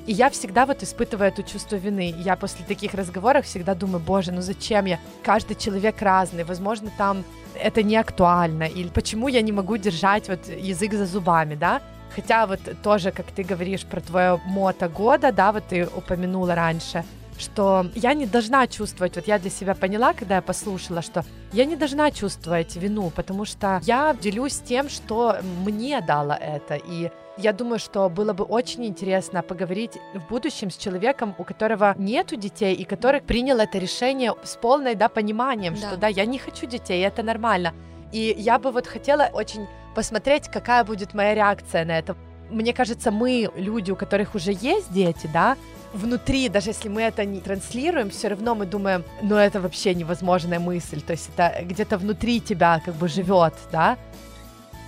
И 0.07 0.13
я 0.13 0.31
всегда 0.31 0.67
вот 0.67 0.83
испытываю 0.83 1.29
это 1.29 1.45
чувство 1.45 1.77
вины. 1.77 2.13
Я 2.19 2.35
после 2.35 2.65
таких 2.65 2.93
разговоров 2.95 3.47
всегда 3.47 3.75
думаю, 3.75 4.01
боже, 4.01 4.33
ну 4.33 4.41
зачем 4.41 4.87
я? 4.87 4.99
Каждый 5.23 5.55
человек 5.55 6.03
разный, 6.03 6.43
возможно, 6.43 6.91
там 6.99 7.25
это 7.55 7.83
не 7.83 7.97
актуально, 7.97 8.65
или 8.65 8.89
почему 8.89 9.29
я 9.29 9.43
не 9.43 9.53
могу 9.53 9.77
держать 9.77 10.29
вот 10.29 10.49
язык 10.49 10.95
за 10.95 11.07
зубами, 11.07 11.55
да? 11.55 11.83
Хотя 12.15 12.47
вот 12.47 12.61
тоже, 12.83 13.11
как 13.11 13.27
ты 13.27 13.43
говоришь 13.43 13.85
про 13.85 14.01
твое 14.01 14.41
мото 14.45 14.89
года, 14.89 15.33
да, 15.33 15.53
вот 15.53 15.65
ты 15.69 15.87
упомянула 15.87 16.55
раньше, 16.55 17.05
что 17.39 17.87
я 17.95 18.15
не 18.15 18.27
должна 18.27 18.67
чувствовать, 18.67 19.17
вот 19.17 19.27
я 19.27 19.39
для 19.39 19.51
себя 19.51 19.75
поняла, 19.75 20.13
когда 20.13 20.37
я 20.37 20.43
послушала, 20.43 21.03
что 21.03 21.25
я 21.53 21.65
не 21.65 21.77
должна 21.77 22.11
чувствовать 22.11 22.77
вину, 22.77 23.11
потому 23.11 23.45
что 23.45 23.81
я 23.85 24.15
делюсь 24.21 24.61
тем, 24.61 24.89
что 24.89 25.37
мне 25.65 26.01
дало 26.01 26.35
это, 26.35 26.75
и 26.75 27.11
я 27.39 27.53
думаю, 27.53 27.79
что 27.79 28.11
было 28.11 28.35
бы 28.35 28.45
очень 28.45 28.85
интересно 28.85 29.43
поговорить 29.43 29.99
в 30.15 30.29
будущем 30.29 30.71
с 30.71 30.77
человеком, 30.77 31.35
у 31.39 31.45
которого 31.45 31.95
нету 31.97 32.37
детей 32.37 32.75
и 32.75 32.85
который 32.85 33.23
принял 33.23 33.59
это 33.59 33.79
решение 33.79 34.35
с 34.45 34.57
полной, 34.57 34.95
да, 34.95 35.09
пониманием, 35.09 35.75
да. 35.75 35.81
что 35.81 35.97
да, 35.97 36.09
я 36.09 36.27
не 36.27 36.39
хочу 36.39 36.67
детей, 36.67 37.03
это 37.03 37.23
нормально. 37.23 37.73
И 38.13 38.35
я 38.39 38.59
бы 38.59 38.71
вот 38.71 38.87
хотела 38.87 39.31
очень 39.33 39.67
посмотреть, 39.95 40.49
какая 40.49 40.85
будет 40.85 41.15
моя 41.15 41.35
реакция 41.35 41.85
на 41.85 41.99
это. 41.99 42.17
Мне 42.51 42.73
кажется, 42.73 43.11
мы, 43.11 43.51
люди, 43.57 43.91
у 43.91 43.97
которых 43.97 44.35
уже 44.35 44.53
есть 44.53 44.93
дети, 44.93 45.29
да, 45.33 45.57
внутри, 45.93 46.49
даже 46.49 46.71
если 46.71 46.89
мы 46.89 47.03
это 47.03 47.25
не 47.25 47.41
транслируем, 47.41 48.11
все 48.11 48.29
равно 48.29 48.55
мы 48.55 48.67
думаем, 48.67 49.05
ну 49.23 49.37
это 49.37 49.61
вообще 49.61 49.95
невозможная 49.95 50.59
мысль, 50.59 51.01
то 51.01 51.13
есть 51.13 51.31
это 51.35 51.63
где-то 51.63 51.99
внутри 51.99 52.41
тебя 52.41 52.81
как 52.85 52.95
бы 52.95 53.09
живет, 53.09 53.55
да. 53.71 53.99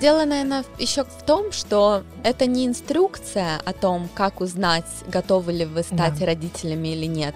Дело, 0.01 0.25
наверное, 0.25 0.64
еще 0.79 1.05
в 1.05 1.23
том, 1.23 1.53
что 1.53 2.03
это 2.25 2.47
не 2.47 2.67
инструкция 2.67 3.59
о 3.64 3.73
том, 3.73 4.09
как 4.14 4.40
узнать, 4.40 4.85
готовы 5.07 5.53
ли 5.53 5.64
вы 5.64 5.83
стать 5.83 6.19
да. 6.19 6.27
родителями 6.27 6.88
или 6.88 7.07
нет, 7.07 7.35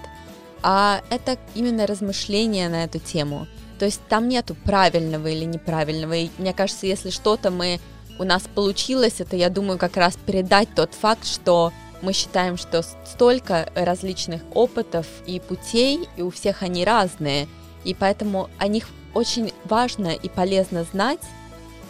а 0.61 1.01
это 1.09 1.37
именно 1.55 1.87
размышление 1.87 2.69
на 2.69 2.83
эту 2.83 2.99
тему. 2.99 3.47
То 3.79 3.85
есть 3.85 4.01
там 4.09 4.27
нету 4.27 4.55
правильного 4.55 5.27
или 5.27 5.45
неправильного. 5.45 6.13
И 6.13 6.29
мне 6.37 6.53
кажется, 6.53 6.85
если 6.85 7.09
что-то 7.09 7.49
мы 7.49 7.79
у 8.19 8.25
нас 8.25 8.43
получилось, 8.53 9.15
это, 9.19 9.37
я 9.37 9.49
думаю, 9.49 9.79
как 9.79 9.95
раз 9.95 10.17
передать 10.17 10.67
тот 10.75 10.93
факт, 10.93 11.25
что 11.25 11.71
мы 12.01 12.13
считаем, 12.13 12.57
что 12.57 12.83
столько 12.83 13.71
различных 13.75 14.41
опытов 14.53 15.07
и 15.25 15.39
путей, 15.39 16.07
и 16.17 16.21
у 16.21 16.29
всех 16.29 16.61
они 16.61 16.83
разные, 16.83 17.47
и 17.85 17.93
поэтому 17.93 18.49
о 18.57 18.67
них 18.67 18.89
очень 19.13 19.53
важно 19.65 20.09
и 20.09 20.29
полезно 20.29 20.83
знать, 20.83 21.19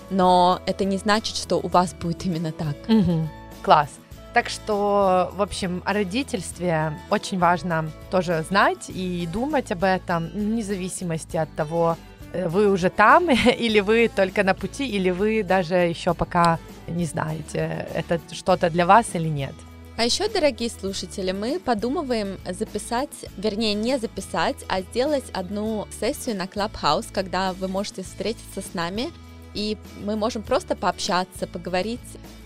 но 0.09 0.61
это 0.65 0.85
не 0.85 0.97
значит, 0.97 1.35
что 1.35 1.57
у 1.57 1.67
вас 1.67 1.93
будет 1.93 2.25
именно 2.25 2.51
так. 2.51 2.75
Угу. 2.87 3.29
Класс. 3.63 3.89
Так 4.33 4.49
что, 4.49 5.31
в 5.33 5.41
общем, 5.41 5.81
о 5.85 5.93
родительстве 5.93 6.93
очень 7.09 7.39
важно 7.39 7.89
тоже 8.11 8.45
знать 8.47 8.89
и 8.89 9.27
думать 9.31 9.71
об 9.71 9.83
этом, 9.83 10.27
вне 10.27 10.61
зависимости 10.61 11.35
от 11.35 11.53
того, 11.55 11.97
э, 12.31 12.47
вы 12.47 12.71
уже 12.71 12.89
там, 12.89 13.29
или 13.59 13.79
вы 13.79 14.07
только 14.07 14.43
на 14.43 14.53
пути, 14.53 14.87
или 14.87 15.09
вы 15.09 15.43
даже 15.43 15.75
еще 15.75 16.13
пока 16.13 16.59
не 16.87 17.05
знаете, 17.05 17.87
это 17.93 18.19
что-то 18.31 18.69
для 18.69 18.85
вас 18.85 19.07
или 19.13 19.27
нет. 19.27 19.53
А 19.97 20.05
еще, 20.05 20.29
дорогие 20.29 20.69
слушатели, 20.69 21.33
мы 21.33 21.59
подумываем 21.59 22.37
записать, 22.49 23.09
вернее, 23.35 23.73
не 23.73 23.99
записать, 23.99 24.55
а 24.69 24.81
сделать 24.81 25.25
одну 25.33 25.87
сессию 25.99 26.37
на 26.37 26.43
Clubhouse, 26.43 27.07
когда 27.11 27.51
вы 27.51 27.67
можете 27.67 28.03
встретиться 28.03 28.61
с 28.61 28.73
нами, 28.73 29.09
и 29.53 29.77
мы 30.03 30.15
можем 30.15 30.43
просто 30.43 30.75
пообщаться, 30.75 31.47
поговорить, 31.47 31.99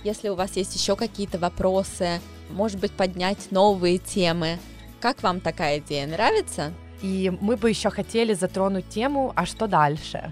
если 0.04 0.30
у 0.30 0.36
вас 0.36 0.56
есть 0.56 0.76
еще 0.76 0.96
какие-то 0.96 1.38
вопросы, 1.38 2.20
может 2.50 2.80
быть, 2.80 2.92
поднять 2.92 3.52
новые 3.52 3.98
темы. 3.98 4.60
Как 5.00 5.22
вам 5.24 5.40
такая 5.40 5.80
идея? 5.80 6.08
Нравится? 6.08 6.74
И 7.02 7.32
мы 7.42 7.58
бы 7.58 7.70
еще 7.70 7.90
хотели 7.90 8.34
затронуть 8.34 8.88
тему, 8.90 9.34
а 9.36 9.46
что 9.46 9.68
дальше? 9.68 10.32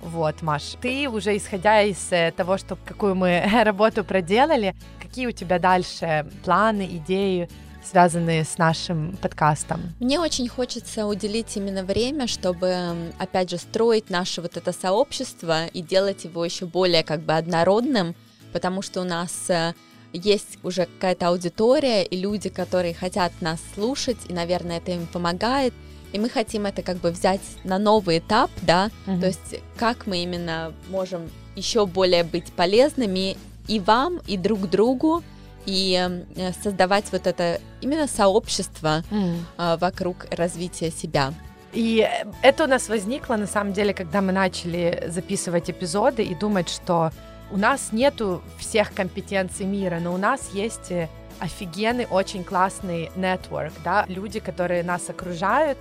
Вот, 0.00 0.42
Маш, 0.42 0.76
ты 0.80 1.08
уже 1.08 1.36
исходя 1.36 1.82
из 1.82 2.12
э, 2.12 2.32
того, 2.36 2.56
что 2.56 2.76
какую 2.76 3.14
мы 3.14 3.44
работу 3.64 4.04
проделали, 4.04 4.74
какие 5.00 5.26
у 5.26 5.32
тебя 5.32 5.58
дальше 5.58 6.30
планы, 6.44 6.86
идеи, 6.86 7.48
связанные 7.84 8.44
с 8.44 8.58
нашим 8.58 9.16
подкастом? 9.16 9.94
Мне 10.00 10.20
очень 10.20 10.48
хочется 10.48 11.06
уделить 11.06 11.56
именно 11.56 11.82
время, 11.82 12.26
чтобы, 12.26 13.12
опять 13.18 13.50
же, 13.50 13.58
строить 13.58 14.10
наше 14.10 14.42
вот 14.42 14.56
это 14.56 14.72
сообщество 14.72 15.66
и 15.66 15.82
делать 15.82 16.24
его 16.24 16.44
еще 16.44 16.66
более 16.66 17.02
как 17.02 17.20
бы 17.20 17.34
однородным, 17.34 18.14
потому 18.52 18.82
что 18.82 19.00
у 19.00 19.04
нас 19.04 19.50
э, 19.50 19.74
есть 20.12 20.58
уже 20.62 20.86
какая-то 20.86 21.28
аудитория 21.28 22.04
и 22.04 22.16
люди, 22.16 22.48
которые 22.48 22.94
хотят 22.94 23.32
нас 23.40 23.60
слушать, 23.74 24.18
и, 24.28 24.32
наверное, 24.32 24.78
это 24.78 24.92
им 24.92 25.06
помогает– 25.06 25.74
и 26.12 26.18
мы 26.18 26.28
хотим 26.28 26.66
это 26.66 26.82
как 26.82 26.98
бы 26.98 27.10
взять 27.10 27.40
на 27.64 27.78
новый 27.78 28.18
этап, 28.18 28.50
да, 28.62 28.90
угу. 29.06 29.20
то 29.20 29.26
есть 29.26 29.60
как 29.76 30.06
мы 30.06 30.22
именно 30.22 30.72
можем 30.88 31.30
еще 31.54 31.86
более 31.86 32.24
быть 32.24 32.52
полезными 32.52 33.36
и 33.66 33.80
вам, 33.80 34.20
и 34.26 34.36
друг 34.36 34.70
другу, 34.70 35.22
и 35.68 36.24
э, 36.34 36.52
создавать 36.62 37.12
вот 37.12 37.26
это 37.26 37.60
именно 37.82 38.06
сообщество 38.06 39.04
mm. 39.10 39.78
вокруг 39.78 40.26
развития 40.30 40.90
себя. 40.90 41.34
И 41.74 42.08
это 42.42 42.64
у 42.64 42.66
нас 42.66 42.88
возникло 42.88 43.36
на 43.36 43.46
самом 43.46 43.74
деле, 43.74 43.92
когда 43.92 44.22
мы 44.22 44.32
начали 44.32 45.04
записывать 45.08 45.68
эпизоды 45.68 46.24
и 46.24 46.34
думать, 46.34 46.70
что 46.70 47.12
у 47.50 47.58
нас 47.58 47.92
нету 47.92 48.42
всех 48.58 48.94
компетенций 48.94 49.66
мира, 49.66 49.98
но 50.00 50.14
у 50.14 50.16
нас 50.16 50.50
есть 50.54 50.90
э, 50.90 51.08
офигенный, 51.38 52.06
очень 52.10 52.44
классный 52.44 53.10
нетворк, 53.14 53.74
да, 53.84 54.06
люди, 54.08 54.40
которые 54.40 54.82
нас 54.82 55.10
окружают, 55.10 55.78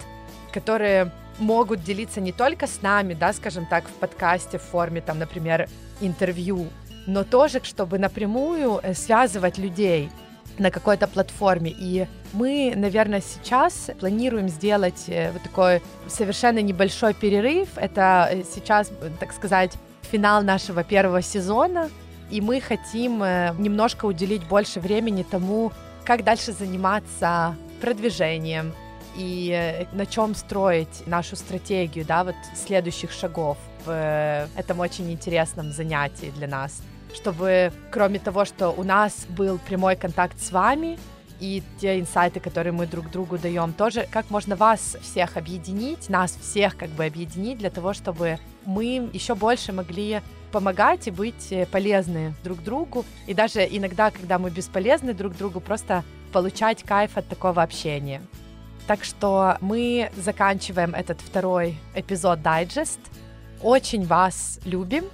которые 0.52 1.12
могут 1.39 1.84
делиться 1.84 2.19
не 2.19 2.34
только 2.34 2.67
с 2.67 2.82
нами, 2.82 3.13
да, 3.13 3.32
скажем 3.32 3.65
так, 3.65 3.86
в 3.86 3.93
подкасте 3.93 4.58
в 4.58 4.63
форме, 4.63 5.00
там, 5.00 5.19
например, 5.19 5.69
интервью, 6.02 6.67
но 7.07 7.23
тоже, 7.23 7.61
чтобы 7.63 7.97
напрямую 7.97 8.79
э, 8.83 8.93
связывать 8.93 9.57
людей 9.57 10.11
на 10.59 10.69
какой-то 10.71 11.07
платформе. 11.07 11.73
И 11.77 12.05
мы, 12.33 12.73
наверное, 12.75 13.21
сейчас 13.21 13.89
планируем 13.99 14.49
сделать 14.49 15.05
э, 15.07 15.31
вот 15.31 15.41
такой 15.41 15.81
совершенно 16.07 16.59
небольшой 16.59 17.13
перерыв. 17.13 17.69
Это 17.77 18.29
э, 18.31 18.43
сейчас, 18.43 18.91
так 19.19 19.33
сказать, 19.33 19.71
финал 20.11 20.43
нашего 20.43 20.83
первого 20.83 21.21
сезона, 21.21 21.89
и 22.29 22.41
мы 22.41 22.59
хотим 22.59 23.19
немножко 23.57 24.05
уделить 24.05 24.43
больше 24.43 24.79
времени 24.79 25.23
тому, 25.23 25.71
как 26.05 26.23
дальше 26.23 26.51
заниматься 26.51 27.55
продвижением, 27.81 28.73
и 29.17 29.85
на 29.93 30.05
чем 30.05 30.35
строить 30.35 31.07
нашу 31.07 31.35
стратегию, 31.35 32.05
да, 32.05 32.23
вот 32.23 32.35
следующих 32.55 33.11
шагов 33.11 33.57
в 33.85 34.47
этом 34.55 34.79
очень 34.79 35.11
интересном 35.11 35.71
занятии 35.71 36.31
для 36.35 36.47
нас, 36.47 36.81
чтобы 37.13 37.71
кроме 37.91 38.19
того, 38.19 38.45
что 38.45 38.69
у 38.69 38.83
нас 38.83 39.25
был 39.29 39.59
прямой 39.59 39.95
контакт 39.95 40.39
с 40.39 40.51
вами, 40.51 40.97
и 41.39 41.61
те 41.79 41.99
инсайты, 41.99 42.39
которые 42.39 42.73
мы 42.73 42.87
друг 42.87 43.11
другу 43.11 43.37
даем, 43.37 43.73
тоже 43.73 44.07
как 44.09 44.29
можно 44.29 44.55
вас 44.55 44.97
всех 45.01 45.37
объединить, 45.37 46.09
нас 46.09 46.35
всех 46.35 46.75
как 46.77 46.89
бы 46.89 47.05
объединить 47.05 47.59
для 47.59 47.69
того, 47.69 47.93
чтобы 47.93 48.39
мы 48.65 49.09
еще 49.13 49.35
больше 49.35 49.71
могли 49.71 50.21
помогать 50.51 51.07
и 51.07 51.11
быть 51.11 51.51
э, 51.51 51.65
полезны 51.65 52.33
друг 52.43 52.63
другу. 52.63 53.05
И 53.27 53.33
даже 53.33 53.67
иногда, 53.69 54.11
когда 54.11 54.39
мы 54.39 54.49
бесполезны 54.49 55.13
друг 55.13 55.35
другу, 55.35 55.59
просто 55.59 56.03
получать 56.31 56.83
кайф 56.83 57.17
от 57.17 57.27
такого 57.27 57.61
общения. 57.61 58.21
Так 58.87 59.03
что 59.03 59.57
мы 59.59 60.09
заканчиваем 60.15 60.95
этот 60.95 61.19
второй 61.21 61.77
эпизод 61.93 62.39
Digest. 62.39 62.99
Очень 63.61 64.05
вас 64.05 64.59
любим, 64.65 65.05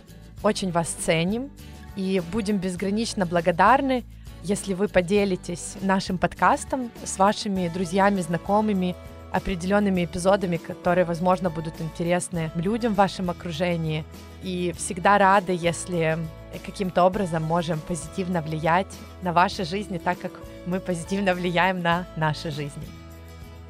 очень 0.43 0.71
вас 0.71 0.89
ценим 0.89 1.49
и 1.95 2.21
будем 2.31 2.57
безгранично 2.57 3.25
благодарны, 3.25 4.03
если 4.43 4.73
вы 4.73 4.87
поделитесь 4.87 5.75
нашим 5.81 6.17
подкастом 6.17 6.91
с 7.03 7.17
вашими 7.17 7.69
друзьями, 7.69 8.21
знакомыми, 8.21 8.95
определенными 9.31 10.05
эпизодами, 10.05 10.57
которые, 10.57 11.05
возможно, 11.05 11.49
будут 11.49 11.81
интересны 11.81 12.51
людям 12.55 12.93
в 12.93 12.97
вашем 12.97 13.29
окружении. 13.29 14.05
И 14.43 14.73
всегда 14.77 15.17
рады, 15.17 15.53
если 15.53 16.19
каким-то 16.65 17.03
образом 17.03 17.43
можем 17.43 17.79
позитивно 17.79 18.41
влиять 18.41 18.93
на 19.21 19.33
ваши 19.33 19.63
жизни, 19.63 19.97
так 19.97 20.19
как 20.19 20.33
мы 20.65 20.79
позитивно 20.79 21.33
влияем 21.33 21.81
на 21.81 22.05
наши 22.15 22.51
жизни. 22.51 22.83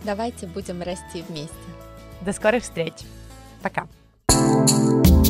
Давайте 0.04 0.48
будем 0.48 0.82
расти 0.82 1.24
вместе. 1.30 1.54
До 2.22 2.34
скорых 2.34 2.64
встреч. 2.64 2.94
Пока. 3.62 3.88
thank 4.30 5.08
you 5.08 5.23